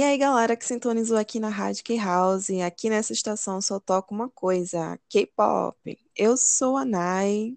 E 0.00 0.02
aí, 0.02 0.16
galera 0.16 0.56
que 0.56 0.64
sintonizou 0.64 1.18
aqui 1.18 1.38
na 1.38 1.50
Rádio 1.50 1.84
K-House, 1.84 2.48
aqui 2.66 2.88
nessa 2.88 3.12
estação 3.12 3.60
só 3.60 3.78
toca 3.78 4.14
uma 4.14 4.30
coisa, 4.30 4.98
K-pop. 5.10 5.76
Eu 6.16 6.38
sou 6.38 6.78
a 6.78 6.86
Nai. 6.86 7.54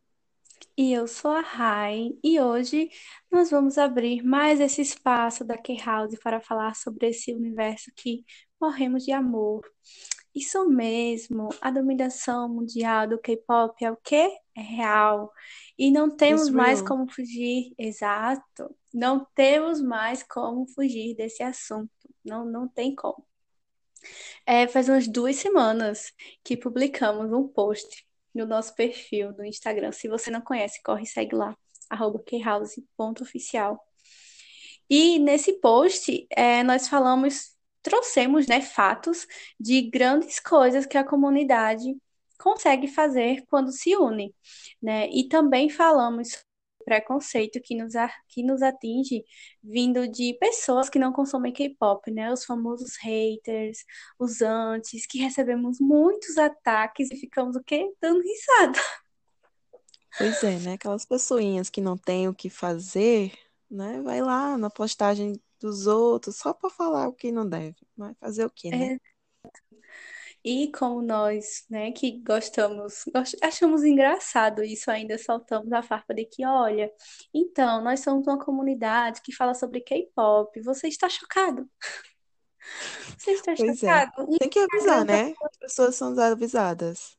E 0.78 0.92
eu 0.92 1.08
sou 1.08 1.32
a 1.32 1.40
Rai, 1.40 2.10
e 2.22 2.42
hoje 2.42 2.90
nós 3.32 3.50
vamos 3.50 3.78
abrir 3.78 4.24
mais 4.24 4.60
esse 4.60 4.82
espaço 4.82 5.46
da 5.46 5.58
K-House 5.58 6.20
para 6.22 6.42
falar 6.42 6.76
sobre 6.76 7.08
esse 7.08 7.34
universo 7.34 7.90
que 7.96 8.26
morremos 8.60 9.06
de 9.06 9.14
amor. 9.14 9.62
Isso 10.36 10.68
mesmo, 10.68 11.48
a 11.62 11.72
dominação 11.72 12.50
mundial 12.50 13.08
do 13.08 13.20
K-pop 13.20 13.86
é 13.86 13.90
o 13.90 13.96
quê? 14.04 14.38
É 14.54 14.62
real. 14.62 15.32
E 15.78 15.90
não 15.90 16.14
temos 16.14 16.50
mais 16.50 16.80
real. 16.80 16.90
como 16.90 17.10
fugir, 17.10 17.74
exato. 17.78 18.76
Não 18.94 19.26
temos 19.34 19.82
mais 19.82 20.24
como 20.24 20.68
fugir 20.68 21.16
desse 21.16 21.42
assunto. 21.42 22.03
Não, 22.24 22.46
não 22.46 22.68
tem 22.68 22.96
como. 22.96 23.26
É, 24.46 24.68
faz 24.68 24.90
umas 24.90 25.08
duas 25.08 25.38
semanas 25.38 26.12
que 26.44 26.58
publicamos 26.58 27.32
um 27.32 27.48
post 27.48 28.06
no 28.34 28.46
nosso 28.46 28.76
perfil 28.76 29.34
do 29.34 29.46
Instagram. 29.46 29.92
Se 29.92 30.08
você 30.08 30.30
não 30.32 30.42
conhece, 30.42 30.82
corre 30.84 31.04
e 31.04 31.08
segue 31.08 31.36
lá, 31.36 31.56
khouse.oficial. 31.90 33.80
E 34.90 35.20
nesse 35.20 35.54
post, 35.54 36.28
é, 36.30 36.64
nós 36.64 36.88
falamos, 36.88 37.56
trouxemos, 37.82 38.48
né, 38.48 38.62
fatos 38.62 39.26
de 39.60 39.82
grandes 39.90 40.40
coisas 40.40 40.86
que 40.86 40.98
a 40.98 41.04
comunidade 41.04 41.96
consegue 42.38 42.88
fazer 42.88 43.46
quando 43.50 43.72
se 43.72 43.96
une, 43.96 44.36
né? 44.82 45.08
E 45.10 45.28
também 45.30 45.70
falamos 45.70 46.44
preconceito 46.84 47.60
que 47.62 47.76
nos, 47.76 47.94
que 48.30 48.44
nos 48.44 48.62
atinge 48.62 49.24
vindo 49.64 50.08
de 50.08 50.36
pessoas 50.40 50.90
que 50.90 51.00
não 51.00 51.12
consomem 51.12 51.54
K-pop, 51.54 52.12
né? 52.12 52.32
Os 52.32 52.46
famosos 52.46 52.96
haters, 53.02 53.80
os 54.20 54.42
antis, 54.42 55.06
que 55.06 55.20
recebemos 55.20 55.80
muitos 55.80 56.38
ataques 56.38 57.12
e 57.12 57.16
ficamos 57.18 57.56
o 57.56 57.64
quê? 57.64 57.92
Dando 58.02 58.22
risada. 58.22 58.80
Pois 60.18 60.44
é, 60.44 60.60
né? 60.60 60.74
Aquelas 60.74 61.06
pessoinhas 61.06 61.70
que 61.70 61.82
não 61.82 61.98
têm 61.98 62.28
o 62.28 62.36
que 62.36 62.50
fazer, 62.50 63.34
né? 63.70 64.02
Vai 64.02 64.22
lá 64.22 64.58
na 64.58 64.70
postagem 64.70 65.34
dos 65.60 65.88
outros 65.88 66.38
só 66.38 66.54
para 66.54 66.70
falar 66.70 67.08
o 67.08 67.14
que 67.14 67.32
não 67.32 67.48
deve. 67.48 67.76
Vai 67.98 68.14
fazer 68.16 68.46
o 68.46 68.50
quê, 68.50 68.70
né? 68.70 68.94
É, 68.94 69.00
E 70.44 70.70
como 70.72 71.02
nós, 71.02 71.66
né, 71.70 71.92
que 71.94 72.20
gostamos, 72.22 73.04
gos- 73.14 73.36
achamos 73.42 73.84
engraçado 73.84 74.64
isso 74.64 74.92
ainda, 74.92 75.18
soltamos 75.18 75.72
a 75.72 75.82
farpa 75.82 76.14
de 76.14 76.26
que, 76.26 76.46
olha, 76.46 76.92
então, 77.34 77.82
nós 77.84 78.02
somos 78.02 78.28
uma 78.28 78.38
comunidade 78.44 79.22
que 79.22 79.34
fala 79.34 79.54
sobre 79.54 79.82
K-pop. 79.82 80.62
Você 80.62 80.88
está 80.88 81.08
chocado? 81.10 81.70
Você 83.18 83.32
está 83.32 83.56
Pois 83.56 83.84
é. 83.84 83.88
chocado? 83.88 84.12
O 84.18 84.38
Tem 84.38 84.50
que 84.50 84.60
avisar, 84.60 85.06
né? 85.06 85.34
As 85.44 85.58
pessoas 85.58 85.96
são 85.96 86.10
desavisadas. 86.12 87.18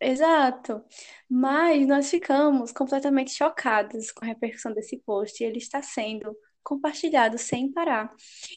Exato. 0.00 0.82
Mas 1.28 1.86
nós 1.86 2.08
ficamos 2.10 2.72
completamente 2.72 3.32
chocados 3.32 4.10
com 4.12 4.24
a 4.24 4.28
repercussão 4.28 4.72
desse 4.72 4.96
post 4.98 5.42
e 5.42 5.46
ele 5.46 5.58
está 5.58 5.82
sendo 5.82 6.34
compartilhado 6.62 7.38
sem 7.38 7.72
parar. 7.72 8.14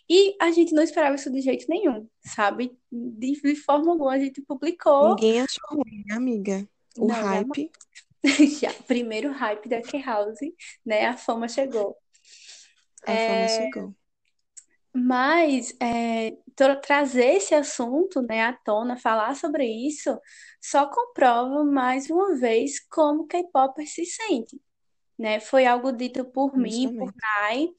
E 0.10 0.36
a 0.42 0.52
gente 0.52 0.74
não 0.74 0.84
esperava 0.84 1.16
isso 1.16 1.32
de 1.32 1.42
jeito 1.42 1.66
nenhum, 1.70 2.08
sabe? 2.26 2.78
De, 2.92 3.40
de 3.42 3.56
forma 3.56 3.92
alguma 3.92 4.14
a 4.14 4.20
gente 4.20 4.42
publicou. 4.42 5.16
Ninguém 5.16 5.40
achou 5.42 5.68
ruim, 5.78 6.04
né, 6.08 6.16
amiga? 6.16 6.68
O 6.98 7.08
Não, 7.08 7.14
hype, 7.14 7.72
Já, 8.62 8.74
primeiro 8.88 9.32
hype 9.32 9.68
da 9.70 9.82
K-House, 9.82 10.40
né? 10.86 11.06
A 11.08 11.18
fama 11.18 11.48
chegou. 11.48 11.98
a 13.06 13.18
fama 13.18 13.48
É, 13.48 13.48
chegou. 13.48 13.96
mas 14.96 15.74
é, 15.82 16.38
tra- 16.56 16.76
trazer 16.76 17.26
esse 17.38 17.56
assunto, 17.56 18.22
né, 18.22 18.42
à 18.44 18.54
tona, 18.54 18.98
falar 18.98 19.36
sobre 19.36 19.66
isso, 19.66 20.20
só 20.62 20.86
comprova 20.90 21.64
mais 21.64 22.10
uma 22.10 22.36
vez 22.38 22.80
como 22.90 23.26
K-Popper 23.28 23.88
se 23.88 24.06
sente, 24.06 24.60
né? 25.24 25.40
Foi 25.40 25.66
algo 25.66 25.94
dito 25.94 26.26
por 26.26 26.54
mim, 26.58 26.98
por 26.98 27.08
Justamente. 27.08 27.16
Nai, 27.22 27.70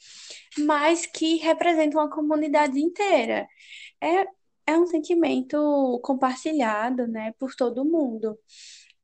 mas 0.61 1.05
que 1.05 1.37
representa 1.37 1.99
uma 1.99 2.09
comunidade 2.09 2.81
inteira. 2.81 3.47
É, 4.01 4.27
é 4.67 4.79
um 4.79 4.87
sentimento 4.87 6.01
compartilhado, 6.03 7.07
né, 7.07 7.35
por 7.39 7.55
todo 7.55 7.85
mundo. 7.85 8.39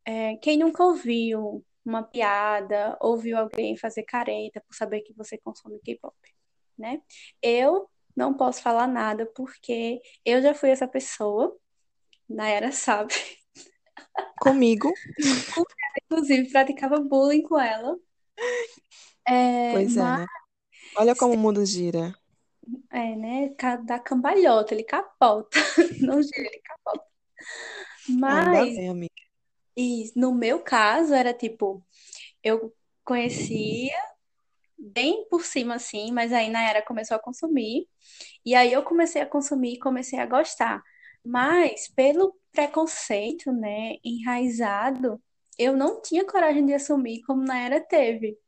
É, 0.06 0.36
quem 0.36 0.58
nunca 0.58 0.82
ouviu 0.82 1.62
uma 1.84 2.02
piada, 2.02 2.96
ouviu 3.02 3.36
alguém 3.36 3.76
fazer 3.76 4.04
careta 4.04 4.62
por 4.66 4.74
saber 4.74 5.02
que 5.02 5.12
você 5.12 5.36
consome 5.36 5.78
K-pop, 5.84 6.16
né? 6.78 7.02
Eu 7.42 7.90
não 8.16 8.32
posso 8.34 8.62
falar 8.62 8.86
nada 8.86 9.26
porque 9.34 10.00
eu 10.24 10.40
já 10.40 10.54
fui 10.54 10.70
essa 10.70 10.88
pessoa, 10.88 11.54
Nayara 12.26 12.72
sabe. 12.72 13.14
Comigo, 14.40 14.90
Inclusive, 16.06 16.50
praticava 16.50 17.00
bullying 17.00 17.42
com 17.42 17.60
ela. 17.60 17.98
É, 19.26 19.38
pois 19.68 19.96
é, 19.96 20.10
mas, 20.10 20.16
né? 20.16 20.26
Olha 20.96 21.16
como 21.16 21.34
o 21.34 21.38
mundo 21.38 21.64
gira. 21.66 22.14
é, 22.90 23.16
né? 23.16 23.48
ca- 23.56 23.76
Da 23.76 23.98
cambalhota, 23.98 24.74
ele 24.74 24.84
capota. 24.84 25.58
Não 26.00 26.22
gira, 26.22 26.38
ele 26.48 26.60
capota. 26.62 27.04
Ainda 28.26 28.64
Mas, 28.64 28.74
bem, 28.74 28.88
amiga. 28.88 29.30
e 29.76 30.12
no 30.16 30.34
meu 30.34 30.60
caso, 30.62 31.14
era 31.14 31.32
tipo, 31.34 31.84
eu 32.44 32.74
conhecia 33.04 33.92
bem 34.78 35.26
por 35.30 35.44
cima 35.44 35.76
assim, 35.76 36.12
mas 36.12 36.32
aí 36.32 36.50
Nayara 36.50 36.82
começou 36.82 37.16
a 37.16 37.20
consumir. 37.20 37.88
E 38.46 38.54
aí 38.54 38.72
eu 38.72 38.82
comecei 38.84 39.22
a 39.22 39.26
consumir 39.26 39.74
e 39.74 39.78
comecei 39.80 40.18
a 40.18 40.26
gostar. 40.26 40.82
Mas 41.24 41.88
pelo 41.88 42.36
preconceito, 42.52 43.52
né, 43.52 43.96
enraizado, 44.04 45.22
eu 45.60 45.76
não 45.76 46.00
tinha 46.00 46.24
coragem 46.24 46.64
de 46.64 46.72
assumir 46.74 47.22
como 47.22 47.42
Nayara 47.42 47.80
teve. 47.80 48.38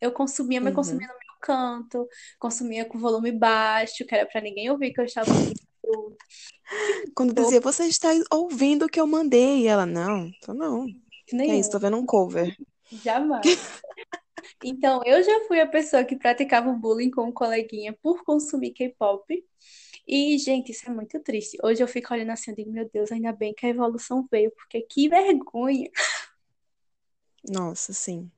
Eu 0.00 0.12
consumia, 0.12 0.60
mas 0.60 0.74
consumia 0.74 1.06
Uhum. 1.06 1.12
no 1.12 1.18
meu 1.18 1.36
canto, 1.40 2.08
consumia 2.38 2.84
com 2.84 2.98
volume 2.98 3.32
baixo, 3.32 4.04
que 4.06 4.14
era 4.14 4.26
pra 4.26 4.40
ninguém 4.40 4.70
ouvir 4.70 4.92
que 4.92 5.00
eu 5.00 5.04
estava 5.04 5.30
ouvindo. 5.30 6.16
Quando 7.14 7.34
dizia, 7.34 7.60
você 7.60 7.84
está 7.86 8.08
ouvindo 8.32 8.86
o 8.86 8.88
que 8.88 9.00
eu 9.00 9.06
mandei? 9.06 9.60
E 9.60 9.66
ela, 9.66 9.84
não, 9.86 10.30
tô 10.40 10.54
não. 10.54 10.86
Que 11.26 11.36
é 11.36 11.58
isso? 11.58 11.70
Tô 11.70 11.78
vendo 11.78 11.96
um 11.96 12.06
cover. 12.06 12.56
jamais. 13.04 13.42
Então, 14.62 15.02
eu 15.06 15.22
já 15.22 15.40
fui 15.46 15.60
a 15.60 15.66
pessoa 15.66 16.04
que 16.04 16.16
praticava 16.16 16.68
o 16.70 16.76
bullying 16.76 17.10
com 17.10 17.24
um 17.24 17.32
coleguinha 17.32 17.96
por 18.02 18.22
consumir 18.24 18.72
K-pop. 18.72 19.42
E, 20.06 20.38
gente, 20.38 20.72
isso 20.72 20.88
é 20.88 20.92
muito 20.92 21.18
triste. 21.20 21.56
Hoje 21.62 21.82
eu 21.82 21.88
fico 21.88 22.12
olhando 22.12 22.30
assim, 22.30 22.50
eu 22.50 22.56
digo, 22.56 22.70
meu 22.70 22.88
Deus, 22.92 23.10
ainda 23.12 23.32
bem 23.32 23.54
que 23.54 23.64
a 23.64 23.68
evolução 23.70 24.26
veio, 24.30 24.50
porque 24.52 24.80
que 24.82 25.08
vergonha. 25.08 25.88
Nossa, 27.44 27.92
sim. 27.92 28.30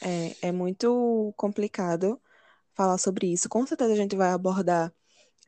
É, 0.00 0.48
é 0.48 0.52
muito 0.52 1.32
complicado 1.36 2.20
falar 2.74 2.98
sobre 2.98 3.32
isso. 3.32 3.48
Com 3.48 3.66
certeza 3.66 3.92
a 3.92 3.96
gente 3.96 4.16
vai 4.16 4.30
abordar 4.30 4.92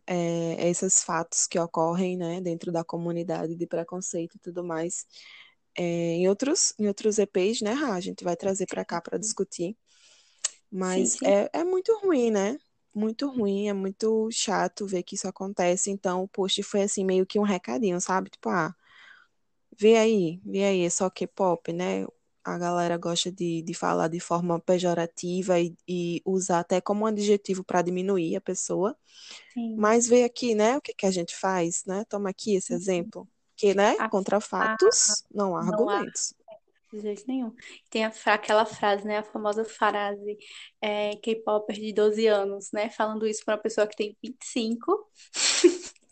é, 0.06 0.68
esses 0.70 1.04
fatos 1.04 1.46
que 1.46 1.58
ocorrem, 1.58 2.16
né, 2.16 2.40
dentro 2.40 2.72
da 2.72 2.84
comunidade 2.84 3.56
de 3.56 3.66
preconceito 3.66 4.36
e 4.36 4.40
tudo 4.40 4.64
mais. 4.64 5.06
É, 5.76 5.82
em 5.84 6.28
outros, 6.28 6.74
em 6.78 6.88
outros 6.88 7.18
EPs, 7.18 7.62
né, 7.62 7.72
Rá, 7.72 7.94
a 7.94 8.00
gente 8.00 8.24
vai 8.24 8.36
trazer 8.36 8.66
para 8.66 8.84
cá 8.84 9.00
para 9.02 9.18
discutir. 9.18 9.76
Sim, 10.80 11.08
Mas 11.10 11.18
sim. 11.18 11.24
é, 11.24 11.50
é 11.52 11.64
muito 11.64 11.96
ruim, 12.00 12.30
né? 12.30 12.58
Muito 12.94 13.28
ruim, 13.28 13.68
é 13.68 13.72
muito 13.72 14.28
chato 14.32 14.86
ver 14.86 15.02
que 15.02 15.14
isso 15.16 15.28
acontece. 15.28 15.90
Então, 15.90 16.22
o 16.24 16.28
post 16.28 16.62
foi 16.62 16.82
assim, 16.82 17.04
meio 17.04 17.26
que 17.26 17.38
um 17.38 17.42
recadinho, 17.42 18.00
sabe? 18.00 18.30
Tipo, 18.30 18.50
ah, 18.50 18.74
vê 19.78 19.96
aí, 19.96 20.40
vê 20.44 20.64
aí, 20.64 20.82
é 20.84 20.90
só 20.90 21.10
K-pop, 21.10 21.72
né? 21.72 22.06
A 22.44 22.58
galera 22.58 22.96
gosta 22.96 23.30
de, 23.30 23.62
de 23.62 23.72
falar 23.74 24.08
de 24.08 24.18
forma 24.18 24.58
pejorativa 24.58 25.60
e, 25.60 25.76
e 25.86 26.20
usar 26.24 26.58
até 26.60 26.80
como 26.80 27.04
um 27.04 27.06
adjetivo 27.06 27.62
para 27.62 27.82
diminuir 27.82 28.34
a 28.36 28.40
pessoa. 28.40 28.96
Sim. 29.54 29.76
Mas 29.76 30.06
vê 30.08 30.24
aqui, 30.24 30.54
né? 30.54 30.76
O 30.76 30.80
que 30.80 30.92
que 30.92 31.06
a 31.06 31.10
gente 31.10 31.36
faz, 31.36 31.84
né? 31.86 32.04
Toma 32.08 32.30
aqui 32.30 32.56
esse 32.56 32.72
exemplo. 32.74 33.28
Que, 33.56 33.74
né? 33.74 33.94
A- 33.98 34.08
Contra 34.08 34.38
a- 34.38 34.40
fatos, 34.40 35.22
não 35.32 35.56
há 35.56 35.64
não 35.64 35.88
há 35.88 35.92
argumentos. 35.94 36.34
de 36.92 37.00
jeito 37.00 37.22
nenhum. 37.28 37.54
Tem 37.88 38.04
a 38.04 38.12
aquela 38.26 38.66
frase, 38.66 39.04
né? 39.06 39.18
A 39.18 39.22
famosa 39.22 39.64
frase 39.64 40.36
é, 40.80 41.14
K-popper 41.16 41.76
de 41.76 41.92
12 41.92 42.26
anos, 42.26 42.72
né? 42.72 42.90
Falando 42.90 43.24
isso 43.26 43.44
para 43.44 43.54
uma 43.54 43.62
pessoa 43.62 43.86
que 43.86 43.96
tem 43.96 44.16
25, 44.20 45.10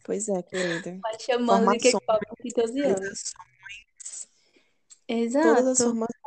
Pois 0.05 0.29
é, 0.29 0.43
querida. 0.45 0.97
mas 1.03 1.23
chamando 1.23 1.71
de 1.73 1.79
K-popper 1.79 2.35
de 2.45 2.53
12 2.55 2.81
anos. 2.83 2.97
especializações, 3.03 4.29
todas 5.09 5.67
as 5.67 5.81
Exato. 5.81 5.91
formações, 5.91 6.20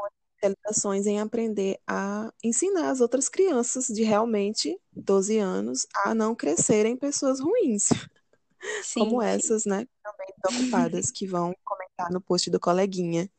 especializações 0.44 1.08
em 1.08 1.20
aprender 1.20 1.80
a 1.88 2.32
ensinar 2.44 2.90
as 2.90 3.00
outras 3.00 3.30
crianças 3.30 3.88
de 3.88 4.04
realmente 4.04 4.78
12 4.92 5.38
anos 5.38 5.88
a 6.04 6.14
não 6.14 6.36
crescerem 6.36 6.98
pessoas 6.98 7.40
ruins, 7.40 7.88
como 8.94 9.22
Sim, 9.22 9.28
sim. 9.28 9.36
essas, 9.36 9.66
né? 9.66 9.88
Também 10.04 10.34
desocupadas 10.44 11.12
que 11.12 11.26
vão 11.26 11.54
comentar 11.64 12.12
no 12.12 12.22
post 12.22 12.50
do 12.50 12.60
coleguinha, 12.60 13.30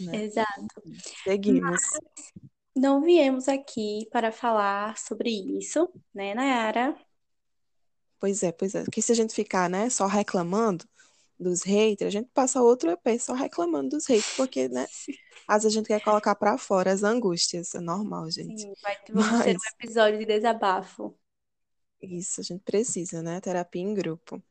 né? 0.00 0.24
Exato. 0.24 0.82
Seguimos. 1.24 1.80
Não 2.74 3.02
viemos 3.02 3.48
aqui 3.48 4.06
para 4.12 4.30
falar 4.30 4.96
sobre 4.96 5.30
isso, 5.30 5.88
né, 6.14 6.32
Nayara? 6.34 6.96
Pois 8.20 8.42
é, 8.42 8.52
pois 8.52 8.74
é. 8.74 8.84
Porque 8.84 9.02
se 9.02 9.10
a 9.10 9.14
gente 9.14 9.34
ficar, 9.34 9.68
né, 9.68 9.90
só 9.90 10.06
reclamando 10.06 10.84
dos 11.38 11.62
haters, 11.62 12.08
a 12.08 12.18
gente 12.18 12.30
passa 12.34 12.60
outro 12.60 12.90
EP 12.90 13.18
só 13.20 13.32
reclamando 13.32 13.90
dos 13.90 14.06
haters, 14.06 14.34
porque, 14.36 14.68
né, 14.68 14.86
às 15.46 15.62
vezes 15.62 15.76
a 15.76 15.80
gente 15.80 15.86
quer 15.86 16.02
colocar 16.02 16.34
pra 16.34 16.58
fora 16.58 16.92
as 16.92 17.02
angústias. 17.02 17.74
É 17.74 17.80
normal, 17.80 18.30
gente. 18.30 18.62
Sim, 18.62 18.72
vai, 18.82 18.96
ter 19.02 19.12
um 19.12 19.16
Mas 19.16 19.46
episódio 19.80 20.18
de 20.18 20.26
desabafo. 20.26 21.14
isso 22.02 22.40
a 22.40 22.44
gente 22.44 22.62
precisa, 22.64 23.22
né? 23.22 23.40
Terapia 23.40 23.82
em 23.82 23.94
grupo. 23.94 24.42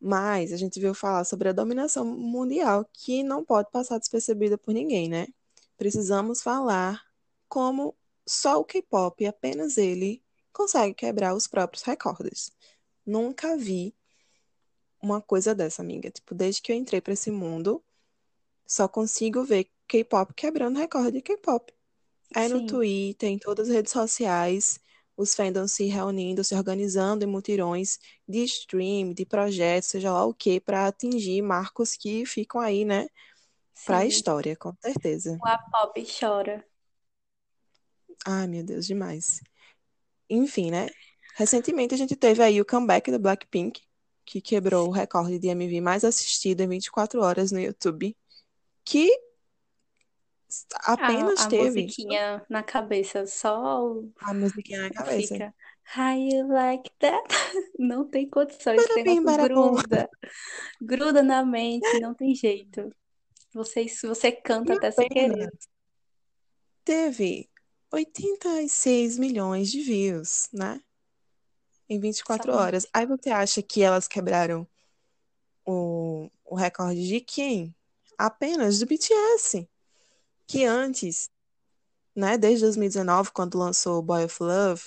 Mas 0.00 0.52
a 0.52 0.56
gente 0.56 0.80
veio 0.80 0.94
falar 0.94 1.24
sobre 1.24 1.48
a 1.48 1.52
dominação 1.52 2.04
mundial, 2.04 2.84
que 2.92 3.22
não 3.22 3.44
pode 3.44 3.70
passar 3.70 3.98
despercebida 3.98 4.58
por 4.58 4.74
ninguém, 4.74 5.08
né? 5.08 5.28
Precisamos 5.76 6.42
falar 6.42 7.02
como 7.48 7.96
só 8.26 8.58
o 8.58 8.64
K-pop, 8.64 9.24
apenas 9.26 9.78
ele, 9.78 10.22
consegue 10.52 10.94
quebrar 10.94 11.34
os 11.34 11.46
próprios 11.46 11.82
recordes. 11.82 12.52
Nunca 13.06 13.56
vi 13.56 13.94
uma 15.04 15.20
coisa 15.20 15.54
dessa, 15.54 15.82
amiga. 15.82 16.10
Tipo, 16.10 16.34
desde 16.34 16.62
que 16.62 16.72
eu 16.72 16.76
entrei 16.76 17.00
pra 17.00 17.12
esse 17.12 17.30
mundo, 17.30 17.82
só 18.66 18.88
consigo 18.88 19.44
ver 19.44 19.70
K-pop 19.86 20.32
quebrando 20.34 20.78
recorde 20.78 21.12
de 21.12 21.22
K-pop. 21.22 21.72
Aí 22.34 22.48
no 22.48 22.60
Sim, 22.60 22.66
Twitter, 22.66 23.28
em 23.28 23.38
todas 23.38 23.68
as 23.68 23.74
redes 23.74 23.92
sociais, 23.92 24.80
os 25.16 25.34
fandoms 25.34 25.72
se 25.72 25.84
reunindo, 25.84 26.42
se 26.42 26.54
organizando 26.54 27.24
em 27.24 27.28
mutirões 27.28 27.98
de 28.26 28.42
stream, 28.44 29.12
de 29.12 29.24
projetos, 29.24 29.90
seja 29.90 30.12
lá 30.12 30.24
o 30.24 30.34
que, 30.34 30.58
para 30.58 30.86
atingir 30.88 31.42
marcos 31.42 31.96
que 31.96 32.26
ficam 32.26 32.60
aí, 32.60 32.84
né, 32.84 33.06
para 33.84 33.98
a 33.98 34.06
história, 34.06 34.56
com 34.56 34.72
certeza. 34.82 35.38
O 35.40 35.46
A-pop 35.46 36.04
chora. 36.18 36.64
Ai, 38.26 38.48
meu 38.48 38.64
Deus, 38.64 38.86
demais. 38.86 39.40
Enfim, 40.28 40.70
né? 40.70 40.88
Recentemente 41.36 41.94
a 41.94 41.98
gente 41.98 42.16
teve 42.16 42.42
aí 42.42 42.60
o 42.60 42.64
comeback 42.64 43.10
do 43.10 43.18
Blackpink, 43.18 43.82
que 44.24 44.40
quebrou 44.40 44.88
o 44.88 44.92
recorde 44.92 45.38
de 45.38 45.48
MV 45.48 45.80
mais 45.80 46.04
assistido 46.04 46.60
em 46.62 46.68
24 46.68 47.20
horas 47.22 47.52
no 47.52 47.60
YouTube, 47.60 48.16
que 48.84 49.10
A, 50.86 50.92
apenas 50.92 51.40
a 51.40 51.48
teve 51.48 51.64
musiquinha 51.82 52.46
na 52.48 52.62
cabeça, 52.62 53.26
só 53.26 53.84
o- 53.84 54.12
a 54.20 54.32
musiquinha 54.34 54.82
na 54.82 54.90
cabeça. 54.90 55.34
fica. 55.34 55.54
How 55.96 56.16
you 56.16 56.48
like 56.48 56.90
that? 57.00 57.22
Não 57.78 58.08
tem 58.08 58.28
condições, 58.28 58.80
esse 58.80 58.94
negócio 58.94 59.24
barabum. 59.24 59.74
gruda, 59.74 60.08
gruda 60.80 61.22
na 61.22 61.44
mente, 61.44 62.00
não 62.00 62.14
tem 62.14 62.34
jeito. 62.34 62.90
Você, 63.52 63.86
você 64.02 64.28
E 64.28 64.42
canta 64.42 64.72
até 64.74 64.90
sem 64.90 65.08
querer. 65.08 65.50
teve 66.84 67.48
86 67.92 69.18
milhões 69.18 69.70
de 69.70 69.82
views, 69.82 70.48
né? 70.52 70.80
Em 71.88 72.00
24 72.00 72.52
horas. 72.52 72.84
Somente. 72.84 72.90
Aí 72.94 73.06
você 73.06 73.30
acha 73.30 73.62
que 73.62 73.82
elas 73.82 74.08
quebraram 74.08 74.66
o, 75.66 76.30
o 76.44 76.54
recorde 76.54 77.06
de 77.06 77.20
quem? 77.20 77.74
Apenas 78.16 78.78
do 78.78 78.86
BTS, 78.86 79.68
que 80.46 80.64
antes, 80.64 81.30
né, 82.14 82.38
desde 82.38 82.64
2019, 82.64 83.32
quando 83.32 83.58
lançou 83.58 84.00
Boy 84.00 84.24
of 84.24 84.42
Love, 84.42 84.82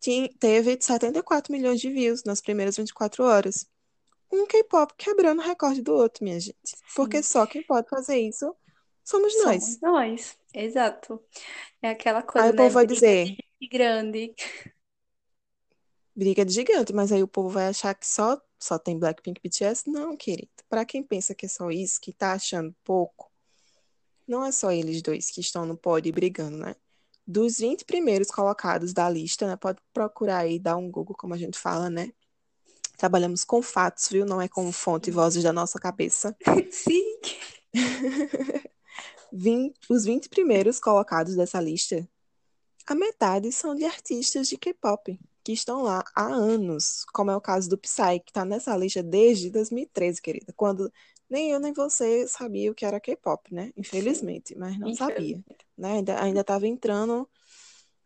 tinha, 0.00 0.28
teve 0.38 0.78
74 0.80 1.52
milhões 1.52 1.80
de 1.80 1.90
views 1.90 2.24
nas 2.24 2.40
primeiras 2.40 2.76
24 2.76 3.22
horas. 3.24 3.66
Um 4.32 4.46
K-pop 4.46 4.94
quebrando 4.96 5.40
o 5.40 5.44
recorde 5.44 5.82
do 5.82 5.92
outro, 5.92 6.24
minha 6.24 6.40
gente. 6.40 6.76
Porque 6.94 7.22
Sim, 7.22 7.30
só 7.30 7.46
quem 7.46 7.62
pode 7.62 7.88
fazer 7.88 8.18
isso 8.18 8.54
somos 9.04 9.34
somos 9.34 9.80
nós. 9.80 9.80
nós. 9.80 10.38
Exato. 10.54 11.22
É 11.82 11.90
aquela 11.90 12.20
Aí 12.20 12.24
coisa, 12.24 12.48
o 12.48 12.52
né? 12.52 12.56
povo 12.56 12.70
vai 12.70 12.86
dizer, 12.86 13.36
grande. 13.70 14.34
Briga 16.20 16.44
de 16.44 16.52
gigante, 16.52 16.92
mas 16.92 17.10
aí 17.10 17.22
o 17.22 17.28
povo 17.28 17.48
vai 17.48 17.66
achar 17.66 17.94
que 17.94 18.06
só, 18.06 18.38
só 18.58 18.78
tem 18.78 18.98
Blackpink 18.98 19.40
BTS? 19.42 19.88
Não, 19.88 20.14
querido. 20.14 20.50
Pra 20.68 20.84
quem 20.84 21.02
pensa 21.02 21.34
que 21.34 21.46
é 21.46 21.48
só 21.48 21.70
isso, 21.70 21.98
que 21.98 22.12
tá 22.12 22.32
achando 22.34 22.76
pouco, 22.84 23.32
não 24.28 24.44
é 24.44 24.52
só 24.52 24.70
eles 24.70 25.00
dois 25.00 25.30
que 25.30 25.40
estão 25.40 25.64
no 25.64 25.78
pódio 25.78 26.12
brigando, 26.12 26.58
né? 26.58 26.76
Dos 27.26 27.58
20 27.58 27.86
primeiros 27.86 28.30
colocados 28.30 28.92
da 28.92 29.08
lista, 29.08 29.46
né? 29.46 29.56
Pode 29.56 29.80
procurar 29.94 30.40
aí, 30.40 30.58
dar 30.58 30.76
um 30.76 30.90
Google, 30.90 31.16
como 31.16 31.32
a 31.32 31.38
gente 31.38 31.58
fala, 31.58 31.88
né? 31.88 32.12
Trabalhamos 32.98 33.42
com 33.42 33.62
fatos, 33.62 34.08
viu? 34.10 34.26
Não 34.26 34.42
é 34.42 34.48
com 34.48 34.70
fonte 34.70 35.08
e 35.08 35.12
vozes 35.12 35.42
da 35.42 35.54
nossa 35.54 35.78
cabeça. 35.78 36.36
Sim. 36.70 37.18
20 39.32 39.74
os 39.88 40.04
20 40.04 40.28
primeiros 40.28 40.78
colocados 40.78 41.34
dessa 41.34 41.60
lista, 41.60 42.06
a 42.86 42.94
metade 42.94 43.50
são 43.52 43.74
de 43.74 43.84
artistas 43.84 44.48
de 44.48 44.58
K-pop, 44.58 45.18
que 45.42 45.52
estão 45.52 45.82
lá 45.82 46.04
há 46.14 46.26
anos, 46.26 47.04
como 47.12 47.30
é 47.30 47.36
o 47.36 47.40
caso 47.40 47.68
do 47.68 47.78
Psy, 47.78 48.20
que 48.24 48.32
tá 48.32 48.44
nessa 48.44 48.76
lista 48.76 49.02
desde 49.02 49.50
2013, 49.50 50.20
querida, 50.20 50.52
quando 50.54 50.92
nem 51.28 51.52
eu 51.52 51.60
nem 51.60 51.72
você 51.72 52.26
sabia 52.26 52.70
o 52.70 52.74
que 52.74 52.84
era 52.84 53.00
K-pop, 53.00 53.54
né? 53.54 53.72
Infelizmente, 53.76 54.56
mas 54.58 54.78
não 54.78 54.94
sabia, 54.94 55.42
né? 55.78 55.92
Ainda, 55.92 56.22
ainda 56.22 56.44
tava 56.44 56.66
entrando 56.66 57.28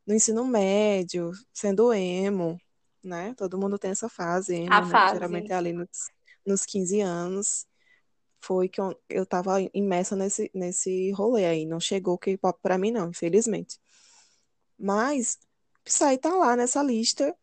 no 0.07 0.15
ensino 0.15 0.45
médio, 0.45 1.33
sendo 1.53 1.93
emo, 1.93 2.61
né? 3.03 3.35
Todo 3.37 3.59
mundo 3.59 3.79
tem 3.79 3.91
essa 3.91 4.09
fase 4.09 4.55
emo, 4.57 4.69
né? 4.69 5.13
Geralmente 5.13 5.49
fase. 5.49 5.53
é 5.53 5.57
ali 5.57 5.73
nos, 5.73 5.89
nos 6.47 6.67
15 6.67 7.01
anos. 7.01 7.67
Foi 8.43 8.69
que 8.69 8.79
eu, 8.79 8.95
eu 9.09 9.25
tava 9.25 9.57
imersa 9.73 10.15
nesse, 10.15 10.51
nesse 10.55 11.11
rolê 11.13 11.47
aí. 11.47 11.65
Não 11.65 11.81
chegou 11.81 12.15
o 12.15 12.19
K-pop 12.19 12.59
pra 12.63 12.77
mim, 12.77 12.91
não, 12.91 13.09
infelizmente. 13.09 13.79
Mas 14.79 15.39
Psy 15.85 16.19
tá 16.19 16.35
lá 16.35 16.57
nessa 16.57 16.83
lista 16.83 17.35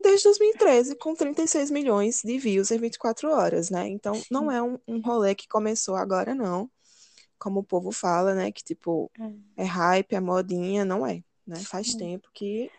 desde 0.00 0.24
2013, 0.24 0.96
com 0.96 1.14
36 1.14 1.70
milhões 1.70 2.22
de 2.22 2.38
views 2.38 2.70
em 2.70 2.78
24 2.78 3.30
horas, 3.30 3.70
né? 3.70 3.88
Então, 3.88 4.20
não 4.30 4.50
é 4.50 4.60
um, 4.60 4.78
um 4.86 5.00
rolê 5.00 5.34
que 5.34 5.48
começou 5.48 5.94
agora, 5.94 6.34
não. 6.34 6.70
Como 7.38 7.60
o 7.60 7.64
povo 7.64 7.92
fala, 7.92 8.34
né? 8.34 8.50
Que, 8.52 8.62
tipo, 8.62 9.10
é 9.56 9.64
hype, 9.64 10.14
é 10.14 10.20
modinha. 10.20 10.84
Não 10.84 11.06
é, 11.06 11.22
né? 11.46 11.56
Faz 11.60 11.94
tempo 11.94 12.28
que 12.34 12.70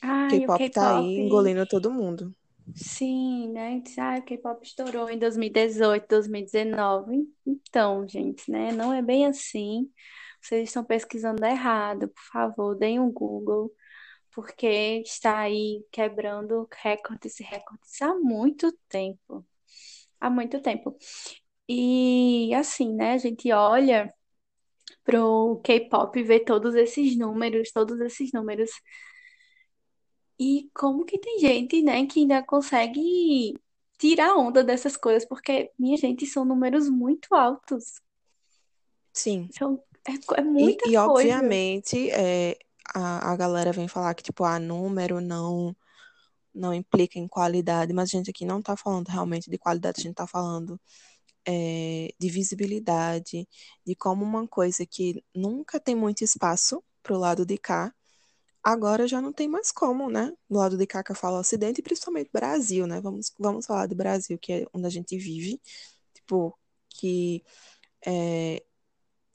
K-pop 0.00 0.70
tá 0.70 0.98
aí 0.98 1.18
engolindo 1.18 1.66
todo 1.66 1.90
mundo. 1.90 2.34
Sim, 2.74 3.52
né? 3.52 3.82
Ah, 3.98 4.18
o 4.18 4.22
K-pop 4.22 4.64
estourou 4.66 5.08
em 5.08 5.18
2018, 5.18 6.06
2019. 6.08 7.28
Então, 7.46 8.06
gente, 8.08 8.50
né? 8.50 8.72
Não 8.72 8.92
é 8.92 9.00
bem 9.00 9.26
assim. 9.26 9.88
Vocês 10.40 10.68
estão 10.68 10.84
pesquisando 10.84 11.44
errado, 11.44 12.08
por 12.08 12.22
favor, 12.32 12.74
deem 12.76 13.00
um 13.00 13.10
Google, 13.10 13.72
porque 14.36 15.00
está 15.00 15.38
aí 15.40 15.82
quebrando 15.90 16.68
recordes 16.82 17.40
e 17.40 17.42
recordes 17.42 18.02
há 18.02 18.14
muito 18.14 18.70
tempo. 18.86 19.42
Há 20.20 20.28
muito 20.28 20.60
tempo. 20.60 20.94
E 21.66 22.52
assim, 22.54 22.92
né? 22.94 23.14
A 23.14 23.18
gente 23.18 23.50
olha 23.50 24.12
pro 25.02 25.60
K-pop 25.64 26.18
e 26.20 26.22
vê 26.22 26.38
todos 26.38 26.74
esses 26.74 27.16
números, 27.16 27.72
todos 27.72 27.98
esses 28.02 28.30
números. 28.30 28.70
E 30.38 30.68
como 30.74 31.06
que 31.06 31.18
tem 31.18 31.38
gente, 31.38 31.82
né, 31.82 32.06
que 32.06 32.20
ainda 32.20 32.42
consegue 32.42 33.54
tirar 33.98 34.36
onda 34.36 34.62
dessas 34.62 34.98
coisas, 34.98 35.26
porque, 35.26 35.72
minha 35.78 35.96
gente, 35.96 36.26
são 36.26 36.44
números 36.44 36.90
muito 36.90 37.34
altos. 37.34 38.02
Sim. 39.14 39.48
São, 39.50 39.82
é, 40.06 40.40
é 40.40 40.42
E, 40.42 40.44
muita 40.44 40.90
e 40.90 40.94
coisa. 40.94 41.06
obviamente, 41.06 42.10
é, 42.10 42.58
a, 42.96 43.32
a 43.32 43.36
galera 43.36 43.72
vem 43.72 43.88
falar 43.88 44.14
que, 44.14 44.22
tipo, 44.22 44.44
ah, 44.44 44.58
número 44.58 45.20
não, 45.20 45.76
não 46.54 46.74
implica 46.74 47.18
em 47.18 47.28
qualidade, 47.28 47.92
mas 47.92 48.10
a 48.10 48.12
gente 48.18 48.30
aqui 48.30 48.46
não 48.46 48.62
tá 48.62 48.76
falando 48.76 49.08
realmente 49.08 49.50
de 49.50 49.58
qualidade, 49.58 50.00
a 50.00 50.02
gente 50.02 50.14
tá 50.14 50.26
falando 50.26 50.80
é, 51.46 52.10
de 52.18 52.30
visibilidade, 52.30 53.48
de 53.86 53.94
como 53.96 54.24
uma 54.24 54.48
coisa 54.48 54.86
que 54.86 55.24
nunca 55.34 55.80
tem 55.80 55.94
muito 55.94 56.24
espaço 56.24 56.82
pro 57.02 57.18
lado 57.18 57.44
de 57.46 57.58
cá, 57.58 57.94
agora 58.62 59.06
já 59.08 59.20
não 59.22 59.32
tem 59.32 59.48
mais 59.48 59.70
como, 59.72 60.10
né? 60.10 60.32
Do 60.50 60.58
lado 60.58 60.78
de 60.78 60.86
cá 60.86 61.02
que 61.04 61.12
eu 61.12 61.16
falo 61.16 61.38
Ocidente, 61.38 61.82
principalmente 61.82 62.30
Brasil, 62.32 62.86
né? 62.86 63.00
Vamos, 63.00 63.32
vamos 63.38 63.66
falar 63.66 63.86
do 63.86 63.96
Brasil, 63.96 64.38
que 64.38 64.52
é 64.52 64.66
onde 64.74 64.86
a 64.86 64.90
gente 64.90 65.16
vive, 65.18 65.60
tipo, 66.14 66.58
que 66.90 67.44
é, 68.06 68.62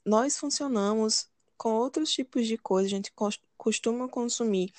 nós 0.04 0.36
funcionamos 0.38 1.31
com 1.62 1.72
outros 1.74 2.10
tipos 2.12 2.46
de 2.46 2.58
coisa, 2.58 2.86
a 2.88 2.90
gente 2.90 3.12
cos- 3.12 3.40
costuma 3.56 4.08
consumir 4.08 4.72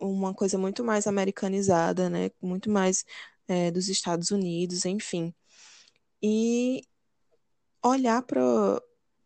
uma 0.00 0.34
coisa 0.34 0.58
muito 0.58 0.84
mais 0.84 1.06
americanizada, 1.06 2.10
né? 2.10 2.30
Muito 2.42 2.70
mais 2.70 3.04
é, 3.48 3.70
dos 3.70 3.88
Estados 3.88 4.30
Unidos, 4.32 4.84
enfim. 4.86 5.34
E 6.22 6.82
olhar 7.84 8.22
para 8.22 8.42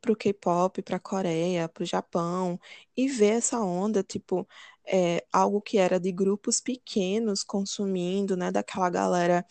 o 0.09 0.17
K-pop, 0.17 0.83
para 0.83 0.97
a 0.97 1.01
Coreia, 1.01 1.69
para 1.69 1.83
o 1.83 1.87
Japão 1.87 2.59
e 2.97 3.09
ver 3.09 3.35
essa 3.39 3.61
onda, 3.61 4.03
tipo, 4.03 4.47
é, 4.87 5.25
algo 5.33 5.61
que 5.61 5.79
era 5.79 5.99
de 6.01 6.13
grupos 6.13 6.61
pequenos 6.61 7.43
consumindo, 7.43 8.37
né? 8.37 8.51
Daquela 8.53 8.91
galera 8.91 9.47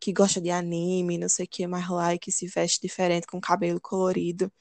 que 0.00 0.12
gosta 0.12 0.40
de 0.40 0.50
anime, 0.50 1.18
não 1.18 1.28
sei 1.30 1.46
o 1.46 1.48
que, 1.48 1.66
mais 1.66 1.88
like, 1.90 2.30
se 2.32 2.46
veste 2.48 2.80
diferente, 2.82 3.26
com 3.26 3.40
cabelo 3.40 3.80
colorido. 3.80 4.52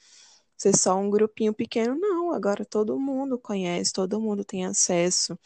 Ser 0.57 0.75
só 0.75 0.97
um 0.97 1.09
grupinho 1.09 1.53
pequeno, 1.53 1.95
não. 1.95 2.33
Agora 2.33 2.65
todo 2.65 2.99
mundo 2.99 3.37
conhece, 3.37 3.93
todo 3.93 4.19
mundo 4.19 4.43
tem 4.43 4.65
acesso 4.65 5.37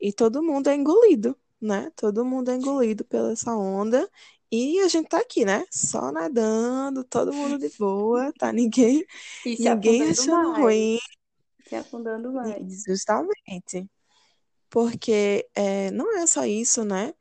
e 0.00 0.12
todo 0.12 0.42
mundo 0.42 0.68
é 0.68 0.74
engolido 0.74 1.36
né? 1.60 1.90
Todo 1.96 2.24
mundo 2.24 2.50
é 2.50 2.54
engolido 2.56 3.04
pela 3.04 3.32
essa 3.32 3.54
onda. 3.54 4.08
E 4.50 4.78
a 4.80 4.88
gente 4.88 5.08
tá 5.08 5.18
aqui, 5.18 5.44
né? 5.44 5.66
Só 5.70 6.12
nadando, 6.12 7.02
todo 7.04 7.32
mundo 7.32 7.58
de 7.58 7.70
boa, 7.78 8.32
tá? 8.38 8.52
Ninguém, 8.52 9.04
ninguém 9.44 10.02
achando 10.10 10.50
mais. 10.50 10.58
ruim. 10.58 10.98
Se 11.68 11.74
afundando 11.74 12.32
mais. 12.32 12.84
Justamente. 12.86 13.90
Porque 14.70 15.48
é, 15.54 15.90
não 15.90 16.16
é 16.16 16.26
só 16.26 16.44
isso, 16.44 16.84
né? 16.84 17.12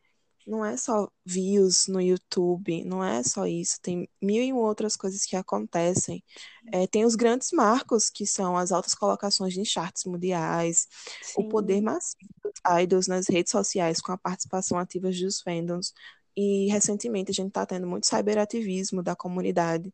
Não 0.46 0.64
é 0.64 0.78
só 0.78 1.10
views 1.25 1.88
no 1.88 2.00
YouTube, 2.02 2.84
não 2.86 3.04
é 3.04 3.24
só 3.24 3.48
isso. 3.48 3.80
Tem 3.82 4.08
mil 4.22 4.44
e 4.44 4.54
outras 4.54 4.96
coisas 4.96 5.25
que 5.25 5.36
acontecem. 5.36 6.24
É, 6.72 6.86
tem 6.88 7.04
os 7.06 7.16
grandes 7.16 7.52
marcos, 7.52 8.10
que 8.10 8.25
são 8.28 8.56
as 8.58 8.72
altas 8.72 8.94
colocações 8.94 9.58
em 9.58 9.66
charts 9.66 10.06
mundiais, 10.06 10.88
o 11.36 11.44
poder 11.44 11.82
Sim, 11.82 11.82
massivo 11.82 12.30
dos 12.44 12.54
idols 12.84 13.08
nas 13.08 13.28
redes 13.28 13.52
sociais 13.52 14.00
com 14.02 14.12
a 14.12 14.18
participação 14.18 14.78
ativa 14.78 15.10
dos 15.10 15.42
fandoms. 15.42 15.94
E 16.36 16.68
recentemente 16.72 17.32
a 17.32 17.34
gente 17.34 17.48
está 17.50 17.66
tendo 17.66 17.88
muito 17.88 18.08
cyberativismo 18.08 19.02
da 19.02 19.16
comunidade 19.16 19.92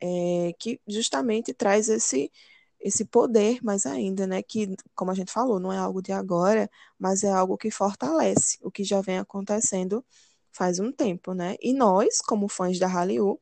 é, 0.00 0.52
que 0.58 0.80
justamente 0.88 1.52
traz 1.54 1.88
esse, 1.88 2.30
esse 2.80 3.04
poder 3.04 3.62
mais 3.62 3.86
ainda, 3.86 4.26
né? 4.26 4.42
Que, 4.42 4.74
como 4.94 5.10
a 5.10 5.14
gente 5.14 5.32
falou, 5.32 5.58
não 5.60 5.72
é 5.72 5.78
algo 5.78 6.02
de 6.02 6.12
agora, 6.12 6.70
mas 6.98 7.24
é 7.24 7.30
algo 7.30 7.56
que 7.58 7.70
fortalece 7.70 8.58
o 8.62 8.70
que 8.70 8.84
já 8.84 9.00
vem 9.00 9.18
acontecendo 9.18 10.04
faz 10.52 10.80
um 10.80 10.92
tempo, 10.92 11.34
né? 11.34 11.56
E 11.60 11.72
nós, 11.72 12.20
como 12.20 12.48
fãs 12.48 12.78
da 12.78 12.86
Hallyu, 12.86 13.40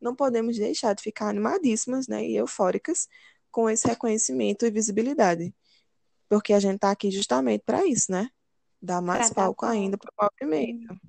não 0.00 0.14
podemos 0.14 0.56
deixar 0.56 0.94
de 0.94 1.02
ficar 1.02 1.28
animadíssimas, 1.28 2.06
né? 2.08 2.24
E 2.26 2.36
eufóricas 2.36 3.08
com 3.50 3.68
esse 3.68 3.88
reconhecimento 3.88 4.66
e 4.66 4.70
visibilidade, 4.70 5.54
porque 6.28 6.52
a 6.52 6.60
gente 6.60 6.76
está 6.76 6.90
aqui 6.90 7.10
justamente 7.10 7.62
para 7.64 7.86
isso, 7.86 8.12
né? 8.12 8.30
Dar 8.80 9.02
pra 9.02 9.02
mais 9.02 9.28
dar 9.30 9.34
palco 9.34 9.66
ainda 9.66 9.98
palco. 9.98 10.14
para 10.16 10.46
o 10.46 10.50
movimento. 10.50 11.00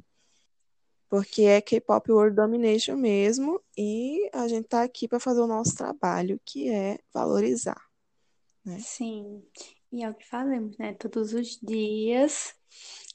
Porque 1.09 1.43
é 1.43 1.61
K-pop 1.61 2.11
World 2.11 2.35
Domination 2.35 2.95
mesmo, 2.97 3.61
e 3.77 4.29
a 4.33 4.47
gente 4.47 4.67
tá 4.67 4.83
aqui 4.83 5.07
para 5.07 5.19
fazer 5.19 5.41
o 5.41 5.47
nosso 5.47 5.75
trabalho, 5.75 6.39
que 6.45 6.69
é 6.69 6.99
valorizar, 7.13 7.81
né? 8.65 8.85
Sim. 8.85 9.43
E 9.91 10.03
é 10.03 10.09
o 10.09 10.13
que 10.15 10.25
fazemos, 10.27 10.77
né? 10.77 10.93
Todos 10.93 11.33
os 11.33 11.59
dias, 11.61 12.53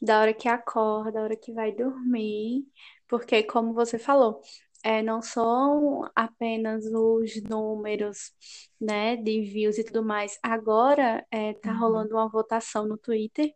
da 0.03 0.21
hora 0.21 0.35
que 0.35 0.49
acorda, 0.49 1.13
da 1.13 1.23
hora 1.23 1.37
que 1.37 1.53
vai 1.53 1.73
dormir, 1.73 2.67
porque, 3.09 3.43
como 3.45 3.73
você 3.75 3.99
falou, 3.99 4.41
é, 4.83 5.03
não 5.03 5.23
são 5.23 6.11
apenas 6.15 6.85
os 6.87 7.43
números, 7.43 8.33
né, 8.81 9.17
de 9.17 9.41
views 9.43 9.79
e 9.79 9.85
tudo 9.85 10.05
mais. 10.05 10.39
Agora, 10.43 11.27
é, 11.31 11.55
tá 11.55 11.73
Uhum. 11.73 11.79
rolando 11.79 12.15
uma 12.17 12.29
votação 12.29 12.87
no 12.87 12.99
Twitter, 12.99 13.55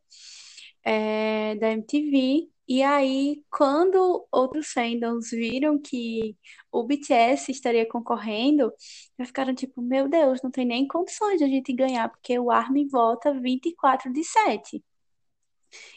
é, 0.85 1.55
da 1.57 1.71
MTV. 1.73 2.51
E 2.69 2.83
aí, 2.83 3.43
quando 3.51 4.27
outros 4.31 4.69
fandoms 4.69 5.31
viram 5.31 5.81
que 5.81 6.37
o 6.71 6.85
BTS 6.85 7.51
estaria 7.51 7.89
concorrendo, 7.89 8.71
já 9.19 9.25
ficaram 9.25 9.55
tipo, 9.55 9.81
meu 9.81 10.07
Deus, 10.09 10.41
não 10.43 10.51
tem 10.51 10.67
nem 10.67 10.87
condições 10.87 11.39
de 11.39 11.45
a 11.45 11.49
gente 11.49 11.73
ganhar, 11.73 12.09
porque 12.11 12.39
o 12.39 12.51
ARMY 12.51 12.87
vota 12.89 13.33
24 13.41 14.13
de 14.13 14.23
7. 14.25 14.85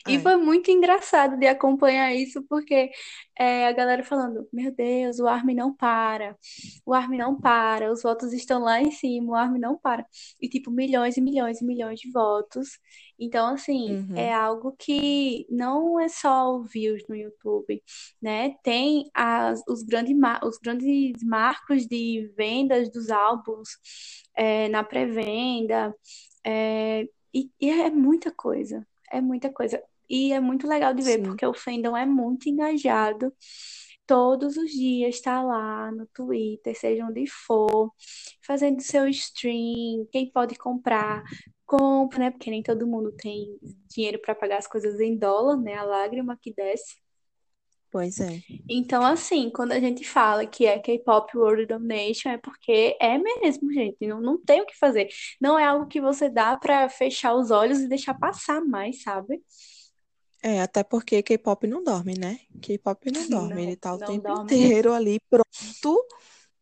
E 0.08 0.18
É. 0.18 0.20
foi 0.20 0.36
muito 0.38 0.70
engraçado 0.72 1.38
de 1.38 1.48
acompanhar 1.48 2.14
isso, 2.14 2.44
porque 2.50 2.90
é, 3.38 3.68
a 3.68 3.72
galera 3.72 4.04
falando, 4.04 4.48
meu 4.52 4.74
Deus, 4.74 5.20
o 5.20 5.28
ARMY 5.28 5.54
não 5.56 5.74
para, 5.76 6.38
o 6.86 6.94
ARMY 6.94 7.18
não 7.18 7.40
para, 7.40 7.92
os 7.92 8.02
votos 8.04 8.34
estão 8.34 8.62
lá 8.62 8.82
em 8.82 8.92
cima, 8.92 9.32
o 9.34 9.36
ARMY 9.36 9.60
não 9.60 9.78
para. 9.78 10.06
E 10.42 10.50
tipo, 10.50 10.72
milhões 10.72 11.18
e 11.18 11.22
milhões 11.22 11.62
e 11.62 11.66
milhões 11.66 12.00
de 12.00 12.12
votos. 12.12 12.80
Então, 13.20 13.48
assim, 13.54 14.02
é 14.14 14.34
Uhum. 14.34 14.36
algo 14.36 14.76
que 14.78 15.46
não 15.50 16.00
é 16.00 16.08
só 16.10 16.60
views 16.62 17.04
no 17.08 17.16
YouTube, 17.16 17.82
né? 18.22 18.56
Tem 18.64 19.10
as, 19.14 19.62
os, 19.68 19.84
grandes, 19.84 20.16
os 20.44 20.58
grandes 20.58 21.24
marcos 21.24 21.86
de 21.88 22.32
vendas 22.36 22.92
dos 22.92 23.10
álbuns 23.10 23.70
é, 24.36 24.68
na 24.70 24.84
pré-venda, 24.84 25.96
é, 26.46 27.08
e, 27.34 27.50
e 27.60 27.70
é 27.70 27.90
muita 27.90 28.32
coisa. 28.32 28.86
É 29.12 29.22
muita 29.22 29.52
coisa. 29.52 29.82
E 30.10 30.34
é 30.34 30.40
muito 30.40 30.68
legal 30.68 30.94
de 30.94 31.02
ver, 31.02 31.18
Sim. 31.20 31.24
porque 31.24 31.46
o 31.46 31.54
fandom 31.54 31.96
é 31.96 32.06
muito 32.06 32.50
engajado. 32.50 33.34
Todos 34.06 34.58
os 34.58 34.72
dias 34.72 35.16
está 35.16 35.42
lá 35.42 35.92
no 35.92 36.06
Twitter, 36.08 36.78
seja 36.78 37.06
onde 37.06 37.26
for, 37.28 37.92
fazendo 38.42 38.82
seu 38.82 39.08
stream. 39.08 40.06
Quem 40.12 40.30
pode 40.30 40.56
comprar, 40.56 41.24
compra, 41.66 42.20
né? 42.20 42.32
Porque 42.32 42.50
nem 42.50 42.62
todo 42.62 42.88
mundo 42.88 43.14
tem 43.14 43.58
dinheiro 43.94 44.20
para 44.20 44.36
pagar 44.36 44.58
as 44.58 44.68
coisas 44.68 45.00
em 45.00 45.18
dólar, 45.18 45.58
né? 45.58 45.76
A 45.76 45.84
lágrima 45.84 46.38
que 46.42 46.54
desce. 46.54 46.96
Pois 47.92 48.20
é. 48.22 48.42
Então, 48.70 49.06
assim, 49.06 49.50
quando 49.50 49.74
a 49.74 49.80
gente 49.80 50.08
fala 50.08 50.46
que 50.46 50.66
é 50.66 50.80
K-pop 50.80 51.38
World 51.38 51.66
Domination, 51.66 52.30
é 52.30 52.38
porque 52.38 52.98
é 53.02 53.18
mesmo, 53.18 53.72
gente. 53.74 54.08
Não, 54.08 54.22
não 54.22 54.38
tem 54.42 54.62
o 54.62 54.66
que 54.66 54.78
fazer. 54.78 55.10
Não 55.42 55.60
é 55.60 55.66
algo 55.66 55.88
que 55.88 56.00
você 56.00 56.30
dá 56.30 56.56
para 56.56 56.88
fechar 56.88 57.36
os 57.36 57.52
olhos 57.52 57.80
e 57.80 57.90
deixar 57.90 58.14
passar 58.14 58.62
mais, 58.62 59.04
sabe? 59.04 59.42
É, 60.42 60.62
até 60.62 60.84
porque 60.84 61.22
K-pop 61.22 61.68
não 61.68 61.84
dorme, 61.84 62.18
né? 62.18 62.40
K-pop 62.62 63.12
não 63.12 63.30
dorme, 63.30 63.62
ele 63.62 63.72
Não, 63.72 63.78
tá 63.78 63.94
o 63.94 63.98
tempo 64.00 64.28
dorme 64.28 64.44
inteiro 64.44 64.94
ali 64.94 65.20
pronto 65.30 66.08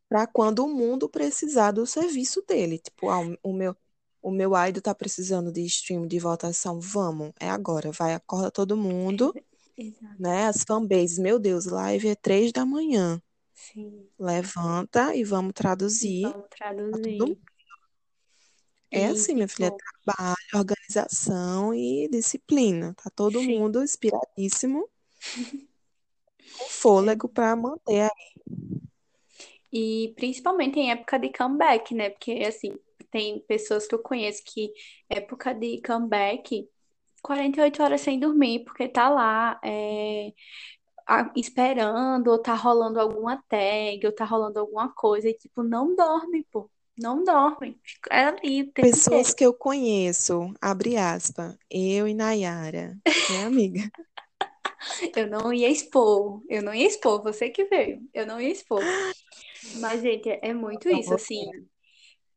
para 0.09 0.25
quando 0.25 0.65
o 0.65 0.67
mundo 0.67 1.07
precisar 1.07 1.71
do 1.71 1.85
serviço 1.85 2.43
dele. 2.47 2.79
Tipo, 2.79 3.09
ah, 3.09 3.19
o 3.43 3.53
meu, 3.53 3.75
o 4.21 4.31
meu 4.31 4.51
idol 4.67 4.81
tá 4.81 4.95
precisando 4.95 5.51
de 5.51 5.61
stream, 5.65 6.07
de 6.07 6.19
votação, 6.19 6.79
vamos, 6.79 7.31
é 7.39 7.49
agora, 7.49 7.91
vai, 7.91 8.13
acorda 8.15 8.51
todo 8.51 8.75
mundo, 8.75 9.33
Exato. 9.79 10.19
né? 10.19 10.47
As 10.47 10.63
fanbases, 10.67 11.17
meu 11.19 11.39
Deus, 11.39 11.65
live 11.65 12.09
é 12.09 12.15
três 12.15 12.51
da 12.51 12.65
manhã. 12.65 13.21
Sim. 13.53 14.09
Levanta 14.19 15.15
e 15.15 15.23
vamos 15.23 15.53
traduzir 15.53 16.23
vamos 16.31 16.47
todo 16.89 17.09
mundo. 17.19 17.37
traduzir. 17.37 17.37
É 18.91 19.05
assim, 19.07 19.35
minha 19.35 19.47
filha, 19.47 19.71
trabalho, 19.71 20.35
organização 20.55 21.73
e 21.73 22.07
disciplina. 22.09 22.93
Tá 22.95 23.09
todo 23.11 23.41
sim. 23.41 23.59
mundo 23.59 23.83
inspiradíssimo, 23.83 24.89
com 26.57 26.65
É. 26.65 26.69
fôlego 26.69 27.27
para 27.29 27.55
manter. 27.55 28.01
a- 28.01 28.11
E 29.71 30.13
principalmente 30.15 30.79
em 30.79 30.91
época 30.91 31.19
de 31.19 31.31
comeback, 31.31 31.93
né? 31.93 32.09
Porque, 32.09 32.31
assim, 32.47 32.71
tem 33.11 33.39
pessoas 33.41 33.87
que 33.87 33.93
eu 33.95 33.99
conheço 34.01 34.41
que 34.45 34.71
época 35.09 35.53
de 35.53 35.81
comeback, 35.81 36.67
48 37.21 37.83
horas 37.83 38.01
sem 38.01 38.19
dormir, 38.19 38.63
porque 38.65 38.87
tá 38.87 39.09
lá, 39.09 39.59
é, 39.63 40.31
a- 41.07 41.31
esperando, 41.35 42.29
ou 42.31 42.41
tá 42.41 42.53
rolando 42.55 42.99
alguma 42.99 43.37
tag, 43.49 44.05
ou 44.05 44.13
tá 44.15 44.25
rolando 44.25 44.59
alguma 44.59 44.93
coisa, 44.93 45.29
e 45.29 45.33
tipo, 45.35 45.63
não 45.63 45.95
dorme, 45.95 46.45
pô. 46.51 46.69
Não 46.97 47.23
dorme. 47.23 47.79
Fica 47.83 48.29
ali 48.29 48.63
o 48.63 48.71
tempo 48.73 48.95
Pessoas 48.95 49.33
inteiro. 49.33 49.33
que 49.33 49.45
eu 49.45 49.53
conheço, 49.53 50.53
abre 50.61 50.97
aspas, 50.97 51.57
eu 51.69 52.07
e 52.07 52.13
Nayara, 52.13 52.97
né, 53.27 53.43
amiga? 53.45 53.89
Eu 55.15 55.27
não 55.27 55.53
ia 55.53 55.69
expor, 55.69 56.41
eu 56.49 56.61
não 56.61 56.73
ia 56.73 56.87
expor, 56.87 57.21
você 57.21 57.49
que 57.49 57.65
veio, 57.65 58.01
eu 58.13 58.25
não 58.25 58.39
ia 58.41 58.49
expor. 58.49 58.93
Mas, 59.73 60.01
gente, 60.03 60.29
é 60.29 60.53
muito 60.53 60.89
Não 60.89 61.01
isso, 61.01 61.13
assim, 61.13 61.51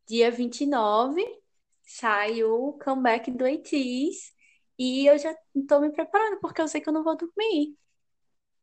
dia 0.07 0.31
29 0.31 1.23
sai 1.83 2.43
o 2.43 2.73
comeback 2.83 3.31
do 3.31 3.45
ATEEZ 3.45 4.32
e 4.83 5.07
eu 5.07 5.17
já 5.17 5.33
tô 5.67 5.79
me 5.79 5.91
preparando, 5.91 6.39
porque 6.41 6.61
eu 6.61 6.67
sei 6.67 6.81
que 6.81 6.89
eu 6.89 6.93
não 6.93 7.03
vou 7.03 7.15
dormir. 7.15 7.77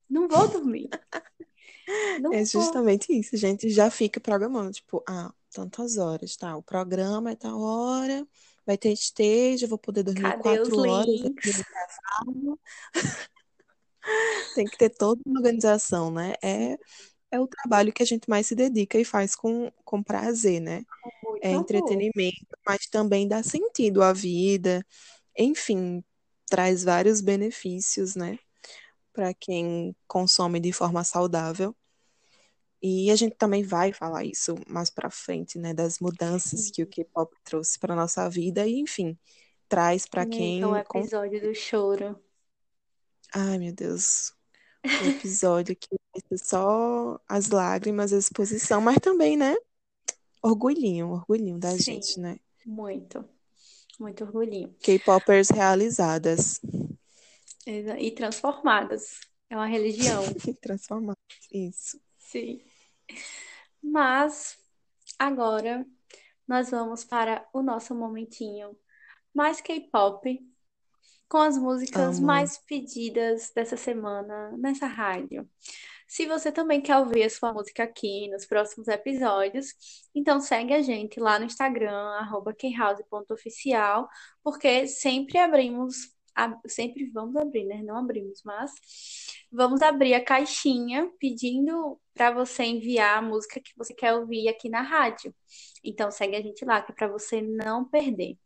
Não 0.09 0.29
vou 0.29 0.49
dormir. 0.49 0.89
É 1.89 2.21
Não 2.21 2.31
vou. 2.31 2.45
justamente 2.45 3.13
isso, 3.13 3.35
a 3.35 3.39
gente 3.39 3.69
já 3.69 3.91
fica 3.91 4.21
programando, 4.21 4.71
tipo, 4.71 5.03
ah, 5.09 5.33
tantas 5.51 5.97
horas, 5.97 6.37
tá? 6.37 6.57
O 6.57 6.63
programa 6.63 7.33
é 7.33 7.35
tal 7.35 7.61
hora, 7.61 8.25
vai 8.65 8.79
ter 8.79 8.95
eu 9.61 9.67
vou 9.67 9.79
poder 9.79 10.05
dormir 10.05 10.23
Cadê 10.23 10.43
quatro 10.43 10.79
horas. 10.79 11.21
Tem 14.55 14.67
que 14.67 14.79
ter 14.79 14.91
toda 14.91 15.21
uma 15.27 15.41
organização, 15.41 16.13
né? 16.13 16.35
É, 16.41 16.79
é 17.33 17.41
o 17.41 17.49
trabalho 17.49 17.93
que 17.93 18.05
a 18.05 18.07
gente 18.07 18.31
mais 18.31 18.47
se 18.47 18.55
dedica 18.55 18.99
e 18.99 19.05
faz 19.05 19.35
com, 19.35 19.73
com 19.85 20.01
prazer, 20.01 20.61
né? 20.61 20.85
É 21.43 21.55
muito 21.55 21.75
amor. 21.75 21.91
entretenimento, 21.91 22.47
mas 22.65 22.87
também 22.87 23.27
dá 23.27 23.43
sentido 23.43 24.01
à 24.03 24.13
vida, 24.13 24.87
enfim, 25.37 26.05
traz 26.51 26.85
vários 26.85 27.23
benefícios, 27.23 28.17
né? 28.17 28.39
Para 29.15 29.35
quem 29.35 29.97
consome 30.09 30.61
de 30.61 30.73
forma 30.73 31.05
saudável. 31.05 31.77
E 32.83 33.11
a 33.11 33.17
gente 33.17 33.37
também 33.37 33.63
vai 33.63 33.93
falar 33.93 34.25
isso 34.25 34.55
mais 34.69 34.89
para 34.91 35.11
frente, 35.11 35.59
né? 35.59 35.75
Das 35.75 35.99
mudanças 36.01 36.71
que 36.71 36.83
o 36.83 36.87
K-pop 36.87 37.35
trouxe 37.45 37.79
para 37.79 37.95
nossa 37.95 38.29
vida 38.31 38.67
e, 38.67 38.81
enfim, 38.81 39.19
traz 39.69 40.07
para 40.07 40.25
o 40.61 40.77
quem. 40.79 40.83
con- 40.89 41.11
episódio 41.11 41.41
do 41.41 41.53
choro. 41.53 42.17
Ai, 43.35 43.59
meu 43.59 43.73
Deus. 43.75 44.33
O 44.99 45.05
episódio 45.05 45.77
que 45.77 45.89
vai 46.15 46.23
ser 46.29 46.45
só 46.47 47.21
as 47.29 47.51
lágrimas, 47.51 48.13
a 48.13 48.19
exposição, 48.19 48.81
mas 48.81 48.99
também, 49.01 49.37
né? 49.37 49.57
Orgulhinho, 50.43 51.11
orgulhinho 51.11 51.59
da 51.61 51.77
Sim, 51.77 51.79
gente, 51.79 52.21
né? 52.21 52.39
muito. 52.65 53.29
Muito 54.01 54.25
orgulhinho. 54.25 54.75
K-popers 54.81 55.51
realizadas. 55.51 56.59
E 57.67 58.11
transformadas. 58.13 59.21
É 59.51 59.55
uma 59.55 59.67
religião. 59.67 60.23
Transformadas, 60.63 61.21
isso. 61.53 62.01
Sim. 62.17 62.63
Mas 63.83 64.57
agora 65.19 65.87
nós 66.49 66.71
vamos 66.71 67.05
para 67.05 67.47
o 67.53 67.61
nosso 67.63 67.95
momentinho 67.95 68.75
mais 69.35 69.61
K-pop, 69.61 70.41
com 71.29 71.39
as 71.39 71.59
músicas 71.59 72.17
Amo. 72.17 72.27
mais 72.27 72.57
pedidas 72.57 73.53
dessa 73.55 73.77
semana 73.77 74.57
nessa 74.57 74.87
rádio. 74.87 75.47
Se 76.11 76.27
você 76.27 76.51
também 76.51 76.81
quer 76.81 76.99
ouvir 76.99 77.23
a 77.23 77.31
sua 77.31 77.53
música 77.53 77.85
aqui 77.85 78.29
nos 78.31 78.45
próximos 78.45 78.89
episódios, 78.89 79.69
então 80.15 80.41
segue 80.41 80.75
a 80.75 80.83
gente 80.83 81.21
lá 81.21 81.39
no 81.39 81.45
Instagram, 81.45 81.93
arroba 82.19 82.53
porque 84.43 84.89
sempre 84.89 85.39
abrimos, 85.39 85.97
ab- 86.35 86.61
sempre 86.69 87.09
vamos 87.13 87.37
abrir, 87.37 87.65
né? 87.65 87.81
Não 87.85 87.97
abrimos, 87.97 88.43
mas 88.45 88.73
vamos 89.53 89.83
abrir 89.83 90.15
a 90.15 90.25
caixinha 90.25 91.09
pedindo 91.21 92.01
para 92.13 92.33
você 92.33 92.65
enviar 92.65 93.19
a 93.19 93.23
música 93.23 93.61
que 93.61 93.71
você 93.77 93.95
quer 93.95 94.15
ouvir 94.15 94.49
aqui 94.49 94.69
na 94.69 94.83
rádio. 94.83 95.33
Então 95.85 96.11
segue 96.11 96.35
a 96.37 96.43
gente 96.43 96.65
lá, 96.65 96.83
que 96.83 96.91
é 96.93 96.95
para 96.95 97.07
você 97.09 97.41
não 97.41 97.85
perder. 97.89 98.37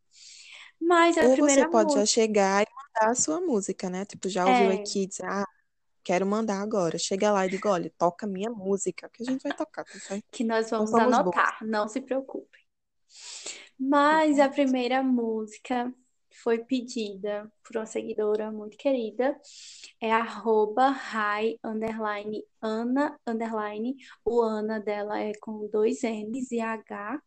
Mas 0.80 1.18
a 1.18 1.26
Ou 1.26 1.36
você 1.36 1.64
primeira 1.64 1.66
pode 1.66 1.92
já 1.94 2.04
música 2.04 2.06
chegar 2.06 2.62
e 2.62 2.66
mandar 2.74 3.10
a 3.12 3.14
sua 3.14 3.40
música, 3.40 3.88
né? 3.90 4.04
Tipo, 4.04 4.28
já 4.28 4.46
ouviu 4.48 4.70
é 4.70 4.72
aqui 4.72 5.06
dizer, 5.06 5.24
ah, 5.26 5.46
quero 6.04 6.26
mandar 6.26 6.60
agora. 6.62 6.98
Chega 6.98 7.32
lá 7.32 7.46
e 7.46 7.50
diga, 7.50 7.70
olha, 7.70 7.92
toca 7.98 8.26
minha 8.26 8.50
música, 8.50 9.10
que 9.12 9.22
a 9.22 9.26
gente 9.26 9.42
vai 9.42 9.52
tocar, 9.54 9.84
tá 9.86 9.98
certo? 10.00 10.26
que 10.30 10.44
nós 10.44 10.70
Não 10.76 10.86
vamos 10.86 10.98
somos 10.98 11.18
boas. 11.18 11.36
anotar, 11.36 11.58
não 11.66 11.88
se 11.88 12.00
preocupe. 12.00 12.58
Mas 13.78 14.38
a 14.38 14.48
primeira 14.48 15.02
música 15.02 15.92
foi 16.42 16.58
pedida 16.64 17.50
por 17.62 17.76
uma 17.76 17.86
seguidora 17.86 18.50
muito 18.50 18.76
querida, 18.76 19.38
é 20.00 20.12
arroba 20.12 20.90
hi, 20.92 21.58
underline, 21.64 22.42
Ana, 22.60 23.16
underline, 23.26 23.96
o 24.24 24.40
Ana 24.42 24.80
dela 24.80 25.18
é 25.20 25.32
com 25.40 25.68
dois 25.68 26.02
N's 26.02 26.50
e 26.52 26.60
H, 26.60 27.20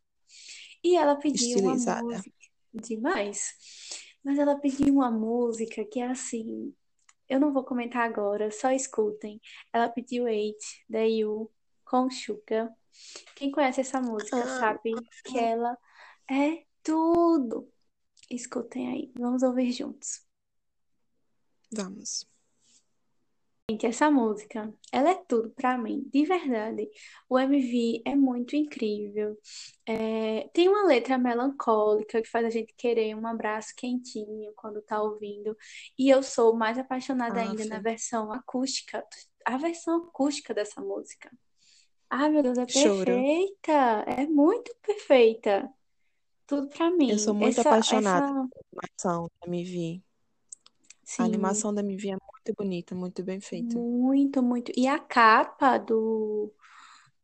e 0.84 0.96
ela 0.98 1.16
pediu 1.16 1.60
uma 1.62 1.76
Estilizada. 1.76 1.76
música 1.76 2.36
demais, 2.74 3.54
mas 4.24 4.38
ela 4.40 4.56
pediu 4.60 4.94
uma 4.96 5.12
música 5.12 5.86
que 5.86 6.00
é 6.00 6.08
assim, 6.10 6.74
eu 7.30 7.40
não 7.40 7.54
vou 7.54 7.64
comentar 7.64 8.04
agora, 8.08 8.52
só 8.52 8.72
escutem. 8.72 9.42
Ela 9.74 9.90
pediu 9.90 10.28
Eight, 10.28 10.84
da 10.90 11.02
You, 11.02 11.52
com 11.86 12.10
Suga. 12.10 12.74
Quem 13.36 13.52
conhece 13.52 13.82
essa 13.82 14.02
música 14.02 14.38
Ah, 14.38 14.48
sabe 14.60 14.94
que 15.24 15.38
ela 15.38 15.78
é 16.30 16.66
tudo. 16.84 17.72
Escutem 18.30 18.90
aí, 18.92 19.12
vamos 19.18 19.44
ouvir 19.44 19.72
juntos. 19.72 20.26
vamos. 21.72 22.37
Gente, 23.70 23.86
essa 23.86 24.10
música, 24.10 24.74
ela 24.94 25.10
é 25.10 25.16
tudo 25.28 25.50
pra 25.50 25.78
mim, 25.78 26.10
de 26.14 26.24
verdade. 26.26 26.90
O 27.28 27.38
MV 27.38 28.02
é 28.06 28.16
muito 28.16 28.56
incrível. 28.56 29.38
É, 29.86 30.50
tem 30.54 30.70
uma 30.70 30.86
letra 30.86 31.18
melancólica 31.18 32.22
que 32.22 32.30
faz 32.30 32.46
a 32.46 32.50
gente 32.50 32.74
querer 32.78 33.14
um 33.14 33.28
abraço 33.28 33.74
quentinho 33.76 34.54
quando 34.56 34.82
tá 34.82 35.02
ouvindo. 35.02 35.54
E 36.00 36.10
eu 36.10 36.24
sou 36.24 36.56
mais 36.56 36.78
apaixonada 36.80 37.42
ainda 37.42 37.66
na 37.66 37.80
versão 37.80 38.32
acústica. 38.32 39.06
A 39.46 39.58
versão 39.58 39.98
acústica 39.98 40.54
dessa 40.54 40.80
música. 40.80 41.30
Ai, 42.10 42.30
meu 42.30 42.44
Deus, 42.44 42.58
é 42.58 42.66
choro. 42.70 43.04
perfeita! 43.06 44.06
É 44.08 44.26
muito 44.28 44.74
perfeita. 44.82 45.70
Tudo 46.48 46.70
pra 46.70 46.86
Eu 46.86 46.96
mim. 46.98 47.18
sou 47.18 47.34
muito 47.34 47.60
Essa, 47.60 47.70
apaixonada 47.70 48.26
essa, 48.26 48.34
pela 48.34 48.46
animação 48.72 49.30
da 49.42 49.48
MV. 49.48 50.07
A 51.18 51.24
sim. 51.24 51.24
animação 51.24 51.74
da 51.74 51.82
MV 51.82 52.10
é 52.10 52.12
muito 52.12 52.54
bonita, 52.58 52.96
muito 52.96 53.24
bem 53.24 53.40
feita. 53.40 53.76
Muito, 53.76 54.42
muito. 54.44 54.72
E 54.76 54.88
a 54.88 55.00
capa 55.00 55.78
do, 55.78 56.54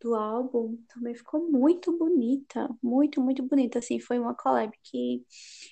do 0.02 0.15
álbum 0.15 0.78
também 0.93 1.15
ficou 1.15 1.50
muito 1.50 1.96
bonita. 1.98 2.69
Muito, 2.82 3.22
muito 3.22 3.43
bonita. 3.43 3.80
Assim, 3.80 4.00
foi 4.00 4.19
uma 4.19 4.36
collab 4.36 4.72
que 4.84 5.24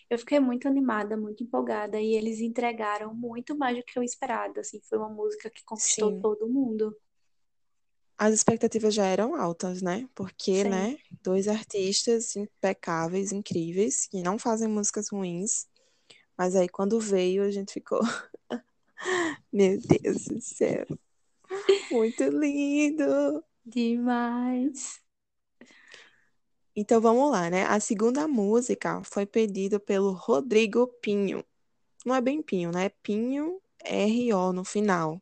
eu 0.09 0.17
fiquei 0.19 0.39
muito 0.39 0.67
animada, 0.67 1.17
muito 1.17 1.43
empolgada. 1.43 1.99
E 1.99 2.13
eles 2.15 2.39
entregaram 2.39 3.13
muito 3.15 3.57
mais 3.57 3.77
do 3.77 3.83
que 3.83 3.97
eu 3.97 4.03
esperava. 4.03 4.59
Assim, 4.59 4.79
foi 4.87 4.97
uma 4.99 5.09
música 5.09 5.49
que 5.49 5.63
conquistou 5.65 6.11
Sim. 6.11 6.21
todo 6.21 6.47
mundo. 6.47 6.95
As 8.17 8.33
expectativas 8.35 8.93
já 8.93 9.05
eram 9.05 9.35
altas, 9.35 9.81
né? 9.81 10.07
Porque, 10.13 10.63
Sim. 10.63 10.69
né, 10.69 10.97
dois 11.23 11.47
artistas 11.47 12.35
impecáveis, 12.35 13.31
incríveis, 13.31 14.05
que 14.07 14.21
não 14.21 14.37
fazem 14.37 14.67
músicas 14.67 15.09
ruins. 15.09 15.65
Mas 16.37 16.55
aí 16.55 16.69
quando 16.69 16.99
veio, 16.99 17.43
a 17.43 17.51
gente 17.51 17.73
ficou, 17.73 17.99
meu 19.51 19.79
Deus 19.79 20.25
do 20.25 20.41
céu, 20.41 20.85
muito 21.91 22.23
lindo. 22.23 23.43
Demais. 23.65 24.99
Então 26.75 27.01
vamos 27.01 27.31
lá, 27.31 27.49
né? 27.49 27.65
A 27.65 27.79
segunda 27.79 28.27
música 28.27 29.03
foi 29.03 29.25
pedida 29.25 29.79
pelo 29.79 30.13
Rodrigo 30.13 30.87
Pinho. 31.01 31.43
Não 32.05 32.15
é 32.15 32.21
bem 32.21 32.41
Pinho, 32.41 32.71
né? 32.71 32.89
Pinho 33.03 33.61
R-O 33.83 34.53
no 34.53 34.63
final. 34.63 35.21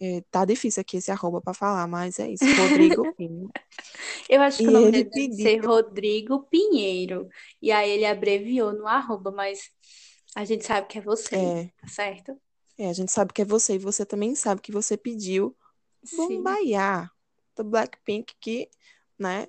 É, 0.00 0.22
tá 0.30 0.44
difícil 0.44 0.80
aqui 0.80 0.96
esse 0.98 1.10
arroba 1.10 1.40
pra 1.40 1.54
falar, 1.54 1.86
mas 1.86 2.18
é 2.18 2.28
isso, 2.30 2.44
Rodrigo 2.54 3.06
Pinho. 3.16 3.50
Eu 4.28 4.40
acho 4.42 4.62
que 4.62 4.64
E 4.64 4.68
o 4.68 4.72
nome 4.72 4.88
ele 4.88 5.04
dele 5.04 5.04
deve 5.04 5.32
ser 5.32 5.60
pediu, 5.60 5.66
Rodrigo 5.66 6.44
Pinheiro. 6.44 7.28
E 7.60 7.70
aí 7.72 7.90
ele 7.90 8.06
abreviou 8.06 8.72
no 8.72 8.86
arroba, 8.86 9.30
mas 9.30 9.70
a 10.34 10.44
gente 10.44 10.64
sabe 10.64 10.88
que 10.88 10.98
é 10.98 11.00
você, 11.00 11.36
é, 11.36 11.70
tá 11.80 11.88
certo? 11.88 12.40
é, 12.78 12.88
a 12.88 12.92
gente 12.92 13.12
sabe 13.12 13.32
que 13.32 13.42
é 13.42 13.44
você 13.44 13.74
e 13.74 13.78
você 13.78 14.04
também 14.06 14.34
sabe 14.34 14.60
que 14.60 14.72
você 14.72 14.96
pediu. 14.96 15.56
Bombaiá 16.12 17.10
do 17.56 17.64
Blackpink, 17.64 18.34
que, 18.40 18.70
né, 19.18 19.46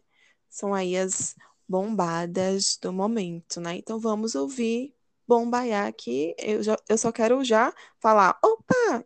são 0.49 0.73
aí 0.73 0.95
as 0.97 1.35
bombadas 1.67 2.77
do 2.81 2.93
momento, 2.93 3.59
né? 3.59 3.75
Então 3.77 3.99
vamos 3.99 4.35
ouvir 4.35 4.95
Bombaiá, 5.27 5.91
que 5.91 6.35
eu, 6.39 6.61
já, 6.63 6.77
eu 6.87 6.97
só 6.97 7.11
quero 7.11 7.43
já 7.43 7.73
falar, 7.99 8.37
opa! 8.43 9.05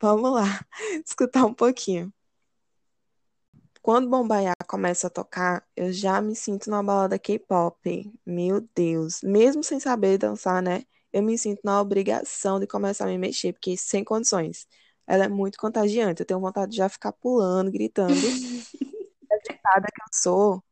Vamos 0.00 0.32
lá, 0.32 0.44
escutar 1.04 1.44
um 1.44 1.54
pouquinho. 1.54 2.12
Quando 3.82 4.10
Bombaiá 4.10 4.52
começa 4.66 5.06
a 5.06 5.10
tocar, 5.10 5.66
eu 5.74 5.90
já 5.90 6.20
me 6.20 6.36
sinto 6.36 6.68
numa 6.68 6.82
balada 6.82 7.18
K-pop. 7.18 8.12
Meu 8.26 8.60
Deus, 8.74 9.22
mesmo 9.22 9.64
sem 9.64 9.80
saber 9.80 10.18
dançar, 10.18 10.62
né? 10.62 10.84
Eu 11.12 11.22
me 11.22 11.36
sinto 11.38 11.60
na 11.64 11.80
obrigação 11.80 12.60
de 12.60 12.66
começar 12.66 13.04
a 13.04 13.08
me 13.08 13.16
mexer, 13.18 13.52
porque 13.54 13.76
sem 13.76 14.04
condições. 14.04 14.66
Ela 15.06 15.24
é 15.24 15.28
muito 15.28 15.58
contagiante. 15.58 16.20
Eu 16.20 16.26
tenho 16.26 16.40
vontade 16.40 16.72
de 16.72 16.76
já 16.76 16.88
ficar 16.88 17.12
pulando, 17.12 17.70
gritando. 17.70 18.12
Agitada 19.32 19.86
que 19.94 20.02
eu 20.02 20.06
sou, 20.12 20.62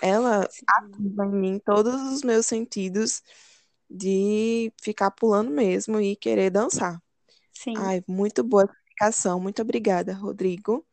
ela 0.00 0.48
Sim. 0.50 0.64
ativa 0.68 1.26
em 1.26 1.32
mim 1.32 1.58
todos 1.64 1.94
os 2.12 2.22
meus 2.22 2.46
sentidos 2.46 3.22
de 3.90 4.72
ficar 4.80 5.10
pulando 5.10 5.50
mesmo 5.50 6.00
e 6.00 6.14
querer 6.14 6.50
dançar. 6.50 7.02
Sim. 7.52 7.74
Ai, 7.76 8.02
muito 8.06 8.44
boa 8.44 8.64
explicação. 8.64 9.40
Muito 9.40 9.62
obrigada, 9.62 10.12
Rodrigo, 10.12 10.86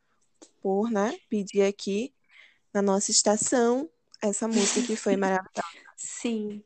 por, 0.62 0.90
né, 0.90 1.18
pedir 1.30 1.64
aqui 1.64 2.14
na 2.74 2.82
nossa 2.82 3.12
estação 3.12 3.90
essa 4.22 4.48
música 4.48 4.86
que 4.86 4.96
foi 4.96 5.16
maravilhosa. 5.16 5.64
Sim. 5.96 6.64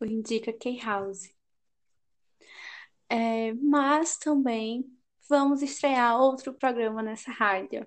O 0.00 0.04
Indica 0.04 0.52
K-House. 0.52 1.30
É, 3.08 3.52
mas 3.54 4.16
também 4.16 4.84
vamos 5.28 5.62
estrear 5.62 6.18
outro 6.18 6.54
programa 6.54 7.02
nessa 7.02 7.30
rádio. 7.30 7.86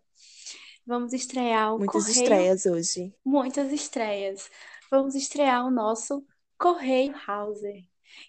Vamos 0.86 1.14
estrear 1.14 1.76
o 1.76 1.80
Muitas 1.80 1.84
Correio, 1.84 2.08
estreias 2.08 2.66
hoje. 2.66 3.14
muitas 3.26 3.72
estreias. 3.72 4.50
Vamos 4.92 5.16
estrear 5.16 5.66
o 5.66 5.72
nosso 5.72 6.26
Correio 6.58 7.14
Hauser, 7.28 7.84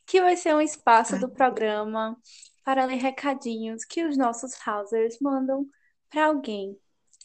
que 0.07 0.21
vai 0.21 0.37
ser 0.37 0.55
um 0.55 0.61
espaço 0.61 1.15
Ai, 1.15 1.19
do 1.19 1.29
programa 1.31 2.17
para 2.65 2.85
ler 2.87 2.97
recadinhos 2.97 3.85
que 3.85 4.05
os 4.05 4.17
nossos 4.17 4.53
Hausers 4.67 5.19
mandam 5.21 5.67
para 6.11 6.27
alguém. 6.27 6.77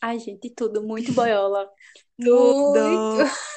Ai, 0.01 0.19
gente, 0.19 0.49
tudo 0.51 0.83
muito 0.83 1.13
boiola. 1.13 1.69
Muito, 2.17 2.23
tudo! 2.23 3.25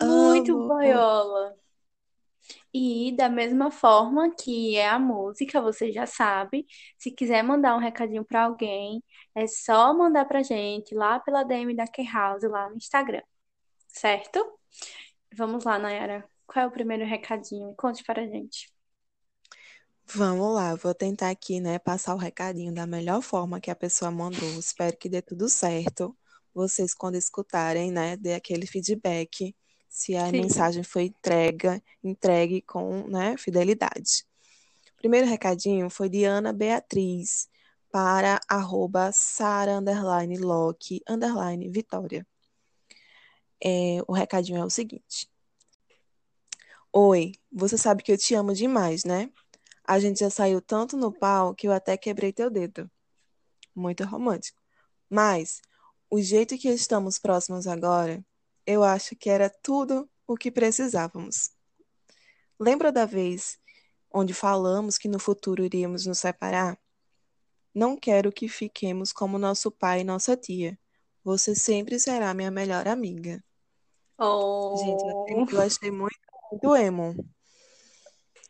muito 0.00 0.52
Amo! 0.54 0.58
boiola. 0.58 1.57
E 2.72 3.14
da 3.16 3.28
mesma 3.28 3.70
forma 3.70 4.34
que 4.34 4.76
é 4.76 4.88
a 4.88 4.98
música, 4.98 5.60
você 5.60 5.90
já 5.92 6.06
sabe. 6.06 6.66
Se 6.98 7.10
quiser 7.10 7.42
mandar 7.42 7.74
um 7.76 7.80
recadinho 7.80 8.24
para 8.24 8.44
alguém, 8.44 9.02
é 9.34 9.46
só 9.46 9.94
mandar 9.94 10.26
pra 10.26 10.42
gente 10.42 10.94
lá 10.94 11.18
pela 11.20 11.44
DM 11.44 11.74
da 11.74 11.86
K-House, 11.86 12.42
lá 12.44 12.68
no 12.68 12.76
Instagram, 12.76 13.22
certo? 13.88 14.44
Vamos 15.34 15.64
lá, 15.64 15.78
Nayara. 15.78 16.28
Qual 16.46 16.64
é 16.64 16.68
o 16.68 16.70
primeiro 16.70 17.04
recadinho? 17.04 17.74
Conte 17.76 18.02
para 18.04 18.22
a 18.22 18.26
gente. 18.26 18.70
Vamos 20.14 20.54
lá, 20.54 20.74
vou 20.74 20.94
tentar 20.94 21.28
aqui, 21.30 21.60
né, 21.60 21.78
passar 21.78 22.14
o 22.14 22.18
recadinho 22.18 22.72
da 22.72 22.86
melhor 22.86 23.20
forma 23.20 23.60
que 23.60 23.70
a 23.70 23.76
pessoa 23.76 24.10
mandou. 24.10 24.48
Espero 24.58 24.96
que 24.96 25.08
dê 25.08 25.20
tudo 25.20 25.48
certo. 25.50 26.16
Vocês, 26.54 26.94
quando 26.94 27.16
escutarem, 27.16 27.92
né, 27.92 28.16
dê 28.16 28.32
aquele 28.34 28.66
feedback 28.66 29.54
se 29.88 30.14
a 30.16 30.26
Sim. 30.26 30.32
mensagem 30.32 30.82
foi 30.82 31.04
entrega, 31.04 31.82
entregue 32.02 32.62
com 32.62 33.08
né, 33.08 33.36
fidelidade. 33.36 34.26
O 34.92 34.96
primeiro 34.98 35.26
recadinho 35.26 35.88
foi 35.88 36.08
de 36.08 36.24
Ana 36.24 36.52
Beatriz 36.52 37.48
para 37.90 38.40
arroba 38.48 39.10
Sara 39.12 39.78
underline 39.78 40.36
Loki 40.38 41.02
underline 41.08 41.68
Vitória. 41.70 42.26
É, 43.62 43.98
o 44.06 44.12
recadinho 44.12 44.58
é 44.60 44.64
o 44.64 44.70
seguinte. 44.70 45.28
Oi, 46.92 47.32
você 47.50 47.76
sabe 47.76 48.02
que 48.02 48.12
eu 48.12 48.18
te 48.18 48.34
amo 48.34 48.54
demais, 48.54 49.04
né? 49.04 49.30
A 49.84 49.98
gente 49.98 50.20
já 50.20 50.30
saiu 50.30 50.60
tanto 50.60 50.96
no 50.96 51.12
pau 51.12 51.54
que 51.54 51.66
eu 51.66 51.72
até 51.72 51.96
quebrei 51.96 52.32
teu 52.32 52.50
dedo. 52.50 52.90
Muito 53.74 54.04
romântico. 54.04 54.60
Mas 55.08 55.60
o 56.10 56.20
jeito 56.20 56.58
que 56.58 56.68
estamos 56.68 57.18
próximos 57.18 57.66
agora, 57.66 58.24
eu 58.68 58.84
acho 58.84 59.16
que 59.16 59.30
era 59.30 59.48
tudo 59.48 60.06
o 60.26 60.36
que 60.36 60.50
precisávamos. 60.50 61.50
Lembra 62.60 62.92
da 62.92 63.06
vez 63.06 63.58
onde 64.12 64.34
falamos 64.34 64.98
que 64.98 65.08
no 65.08 65.18
futuro 65.18 65.64
iríamos 65.64 66.04
nos 66.04 66.18
separar? 66.18 66.78
Não 67.74 67.96
quero 67.96 68.30
que 68.30 68.46
fiquemos 68.46 69.10
como 69.10 69.38
nosso 69.38 69.70
pai 69.70 70.00
e 70.00 70.04
nossa 70.04 70.36
tia. 70.36 70.78
Você 71.24 71.54
sempre 71.54 71.98
será 71.98 72.34
minha 72.34 72.50
melhor 72.50 72.86
amiga. 72.86 73.42
Gente, 74.74 75.02
eu 75.54 75.60
Oh, 75.60 75.60
achei 75.62 75.90
muito, 75.90 76.18
muito 76.52 76.76
emo, 76.76 77.14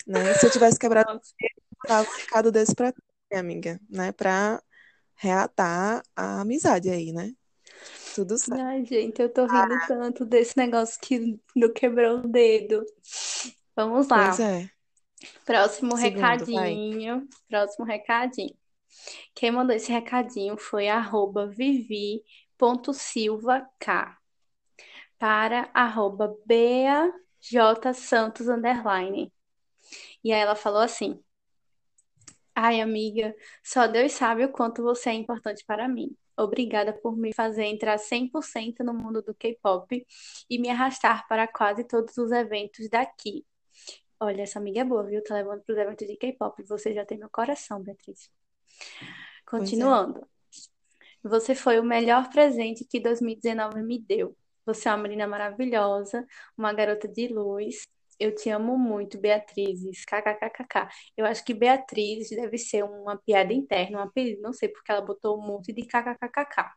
né? 0.05 0.35
Se 0.35 0.47
eu 0.47 0.51
tivesse 0.51 0.79
quebrado, 0.81 1.13
nossa. 1.15 1.33
eu 1.41 1.49
dava 1.89 2.11
um 2.11 2.15
recado 2.17 2.51
desse 2.51 2.75
pra 2.75 2.93
minha 3.31 3.41
amiga, 3.41 3.81
né? 3.89 4.11
Pra 4.11 4.61
reatar 5.15 6.03
a 6.17 6.41
amizade 6.41 6.91
aí, 6.91 7.13
né? 7.13 7.33
Tudo 8.19 8.37
certo. 8.37 8.67
Ai, 8.67 8.85
gente, 8.85 9.23
eu 9.23 9.33
tô 9.33 9.47
rindo 9.47 9.79
tanto 9.79 10.25
desse 10.25 10.57
negócio 10.57 11.01
que 11.01 11.41
não 11.55 11.73
quebrou 11.73 12.19
o 12.21 12.29
dedo. 12.29 12.85
Vamos 13.77 14.09
Pois 14.09 14.09
lá. 14.09 14.37
é. 14.41 14.69
Próximo 15.45 15.95
Segundo, 15.95 16.47
vai. 16.47 16.77
recadinho. 16.77 17.29
Próximo 17.49 17.85
recadinho. 17.85 18.57
Quem 19.35 19.51
mandou 19.53 19.77
esse 19.77 19.93
recadinho 19.93 20.57
foi 20.59 20.89
arroba 20.89 21.47
vivi.silvak 21.47 23.69
para 25.19 25.71
arroba 25.75 26.35
beajsantos 26.47 28.49
underline. 28.49 29.31
E 30.25 30.33
aí 30.33 30.41
ela 30.41 30.57
falou 30.57 30.81
assim: 30.83 31.23
Ai, 32.55 32.81
amiga, 32.81 33.35
só 33.63 33.87
Deus 33.87 34.13
sabe 34.13 34.45
o 34.45 34.53
quanto 34.53 34.83
você 34.83 35.11
é 35.11 35.15
importante 35.15 35.65
para 35.67 35.89
mim. 35.89 36.17
Obrigada 36.39 36.93
por 36.93 37.17
me 37.17 37.33
fazer 37.35 37.65
entrar 37.65 37.99
100% 37.99 38.85
no 38.85 38.95
mundo 38.95 39.21
do 39.21 39.35
K-pop 39.35 40.07
e 40.49 40.59
me 40.59 40.71
arrastar 40.71 41.27
para 41.27 41.49
quase 41.49 41.83
todos 41.83 42.17
os 42.17 42.31
eventos 42.31 42.89
daqui. 42.89 43.45
Olha, 44.21 44.43
essa 44.43 44.59
amiga 44.59 44.81
é 44.81 44.85
boa, 44.85 45.05
viu? 45.05 45.23
Tá 45.23 45.35
levando 45.35 45.63
para 45.63 45.73
os 45.73 45.79
eventos 45.79 46.07
de 46.07 46.17
K-pop. 46.17 46.63
Você 46.65 46.95
já 46.95 47.05
tem 47.05 47.19
meu 47.19 47.29
coração, 47.29 47.83
Beatriz. 47.83 48.31
É. 49.03 49.07
Continuando. 49.45 50.27
Você 51.23 51.55
foi 51.55 51.81
o 51.81 51.85
melhor 51.85 52.31
presente 52.31 52.85
que 52.85 53.01
2019 53.01 53.83
me 53.83 53.99
deu. 53.99 54.37
Você 54.65 54.89
é 54.89 54.93
uma 54.93 55.03
menina 55.03 55.27
maravilhosa, 55.27 56.27
uma 56.57 56.73
garota 56.73 57.09
de 57.09 57.29
luz. 57.29 57.89
Eu 58.19 58.35
te 58.35 58.51
amo 58.51 58.77
muito, 58.77 59.19
Beatrizes. 59.19 60.05
KKKKK. 60.05 60.89
Eu 61.17 61.25
acho 61.25 61.45
que 61.45 61.55
Beatriz 61.55 62.29
deve 62.31 62.59
ser 62.59 62.83
uma 62.85 63.17
piada 63.17 63.53
interna, 63.53 63.99
um 63.99 64.03
apelido, 64.03 64.43
não 64.43 64.53
sei, 64.53 64.69
porque 64.69 64.91
ela 64.91 65.01
botou 65.01 65.39
um 65.39 65.47
monte 65.47 65.73
de 65.73 65.83
KKKKK. 65.83 66.73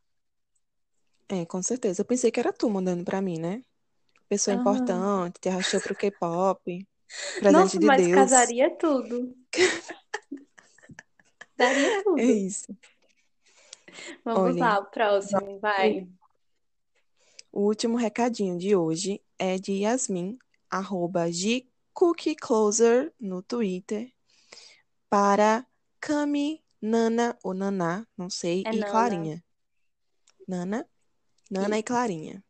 É, 1.30 1.46
com 1.46 1.62
certeza. 1.64 2.02
Eu 2.02 2.06
pensei 2.06 2.30
que 2.30 2.40
era 2.40 2.54
tu 2.54 2.70
mandando 2.70 3.04
pra 3.04 3.22
mim, 3.22 3.40
né? 3.40 3.62
Pessoa 4.30 4.56
Ah. 4.56 4.60
importante, 4.60 5.40
te 5.40 5.50
arrastou 5.50 5.82
pro 5.82 5.96
K-pop, 5.96 6.88
presente 7.40 7.54
Nossa, 7.54 7.80
de 7.80 7.86
mas 7.88 8.02
Deus. 8.02 8.16
casaria 8.16 8.78
tudo. 8.78 9.36
Daria 11.58 11.90
É 12.00 12.04
tudo. 12.04 12.20
isso. 12.20 12.78
Vamos 14.24 14.42
Olhem, 14.42 14.60
lá, 14.60 14.80
o 14.80 14.86
próximo, 14.86 15.60
vai. 15.60 16.08
o 17.52 17.62
último 17.62 17.98
recadinho 17.98 18.58
de 18.58 18.76
hoje 18.76 19.22
é 19.38 19.58
de 19.58 19.74
Yasmin, 19.84 20.38
arroba 20.72 21.30
GCookieCloser 21.30 23.14
no 23.20 23.44
Twitter, 23.44 24.12
para 25.10 25.66
Cami, 26.00 26.64
Nana 26.82 27.38
ou 27.44 27.54
Naná, 27.54 28.08
não 28.18 28.30
sei, 28.30 28.64
É 28.66 28.74
e 28.74 28.80
Nana. 28.80 28.92
Clarinha. 28.92 29.44
Nana, 30.48 30.88
Nana 31.50 31.76
e 31.78 31.80
Isso. 31.80 31.86
Clarinha. 31.86 32.44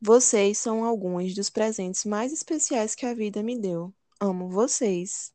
Vocês 0.00 0.58
são 0.58 0.84
alguns 0.84 1.34
dos 1.34 1.48
presentes 1.50 2.04
mais 2.04 2.32
especiais 2.32 2.94
que 2.94 3.06
a 3.06 3.14
vida 3.14 3.42
me 3.42 3.58
deu. 3.58 3.92
Amo 4.20 4.48
vocês. 4.48 5.32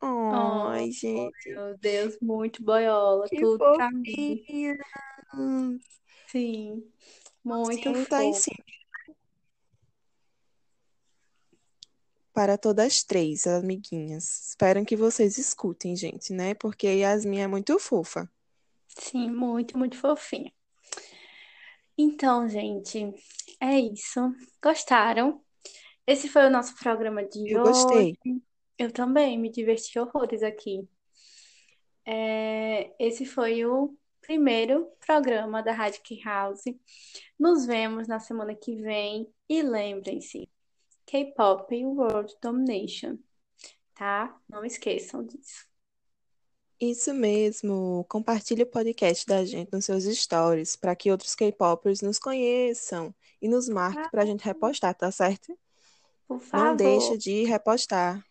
Oh, 0.00 0.66
Ai, 0.68 0.92
gente, 0.92 1.48
meu 1.48 1.76
Deus, 1.78 2.18
muito 2.20 2.62
boiola, 2.62 3.28
que 3.28 3.40
tudo 3.40 3.58
pra 3.58 3.90
mim. 3.90 4.04
fofinha. 4.46 4.78
Sim, 6.28 6.84
muito 7.44 7.82
Sim, 7.82 8.04
tá 8.04 8.22
em 8.24 8.32
fofo. 8.32 8.42
cima. 8.42 8.64
Para 12.38 12.56
todas 12.56 13.02
três, 13.02 13.48
amiguinhas. 13.48 14.50
Espero 14.50 14.84
que 14.84 14.94
vocês 14.94 15.38
escutem, 15.38 15.96
gente, 15.96 16.32
né? 16.32 16.54
Porque 16.54 16.86
Yasmin 16.86 17.40
é 17.40 17.48
muito 17.48 17.76
fofa. 17.80 18.30
Sim, 18.86 19.28
muito, 19.28 19.76
muito 19.76 19.96
fofinho. 19.96 20.52
Então, 21.98 22.48
gente, 22.48 23.12
é 23.60 23.80
isso. 23.80 24.20
Gostaram? 24.62 25.42
Esse 26.06 26.28
foi 26.28 26.46
o 26.46 26.50
nosso 26.50 26.76
programa 26.76 27.24
de 27.24 27.50
Eu 27.50 27.62
hoje. 27.62 27.72
gostei. 27.72 28.18
Eu 28.78 28.92
também 28.92 29.36
me 29.36 29.50
diverti 29.50 29.98
horrores 29.98 30.40
aqui. 30.44 30.88
É, 32.06 32.94
esse 33.00 33.26
foi 33.26 33.66
o 33.66 33.96
primeiro 34.20 34.88
programa 35.04 35.60
da 35.60 35.72
Rádio 35.72 36.02
Key 36.04 36.22
House. 36.22 36.62
Nos 37.36 37.66
vemos 37.66 38.06
na 38.06 38.20
semana 38.20 38.54
que 38.54 38.76
vem 38.76 39.28
e 39.48 39.60
lembrem-se, 39.60 40.48
K-pop 41.08 41.74
World 41.86 42.36
Domination, 42.42 43.16
tá? 43.94 44.38
Não 44.46 44.62
esqueçam 44.62 45.24
disso. 45.24 45.66
Isso 46.78 47.14
mesmo. 47.14 48.04
Compartilhe 48.10 48.62
o 48.62 48.66
podcast 48.66 49.26
da 49.26 49.42
gente 49.42 49.72
nos 49.72 49.86
seus 49.86 50.04
stories 50.04 50.76
para 50.76 50.94
que 50.94 51.10
outros 51.10 51.34
K-popers 51.34 52.02
nos 52.02 52.18
conheçam 52.18 53.14
e 53.40 53.48
nos 53.48 53.70
marque 53.70 54.10
para 54.10 54.22
a 54.22 54.26
gente 54.26 54.44
repostar, 54.44 54.94
tá 54.94 55.10
certo? 55.10 55.58
Por 56.26 56.34
Não 56.34 56.40
favor. 56.40 56.76
deixa 56.76 57.16
de 57.16 57.44
repostar. 57.44 58.22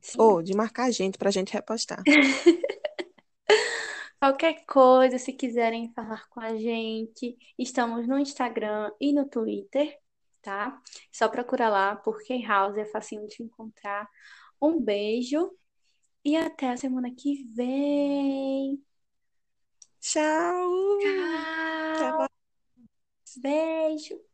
Sim. 0.00 0.20
Ou 0.20 0.42
de 0.42 0.54
marcar 0.54 0.86
a 0.86 0.90
gente 0.90 1.16
para 1.16 1.28
a 1.28 1.32
gente 1.32 1.52
repostar. 1.52 2.02
Qualquer 4.20 4.64
coisa, 4.66 5.18
se 5.18 5.32
quiserem 5.32 5.92
falar 5.94 6.28
com 6.30 6.40
a 6.40 6.56
gente, 6.56 7.36
estamos 7.56 8.08
no 8.08 8.18
Instagram 8.18 8.90
e 9.00 9.12
no 9.12 9.28
Twitter, 9.28 9.96
tá? 10.44 10.78
Só 11.10 11.28
procura 11.28 11.68
lá, 11.68 11.96
por 11.96 12.22
K-House, 12.22 12.76
é 12.76 12.84
facinho 12.84 13.26
de 13.26 13.42
encontrar. 13.42 14.08
Um 14.60 14.80
beijo 14.80 15.50
e 16.24 16.36
até 16.36 16.70
a 16.70 16.76
semana 16.76 17.10
que 17.14 17.44
vem. 17.54 18.82
Tchau! 20.00 20.98
Tchau! 21.96 22.18
mais. 22.18 22.30
Beijo! 23.36 24.33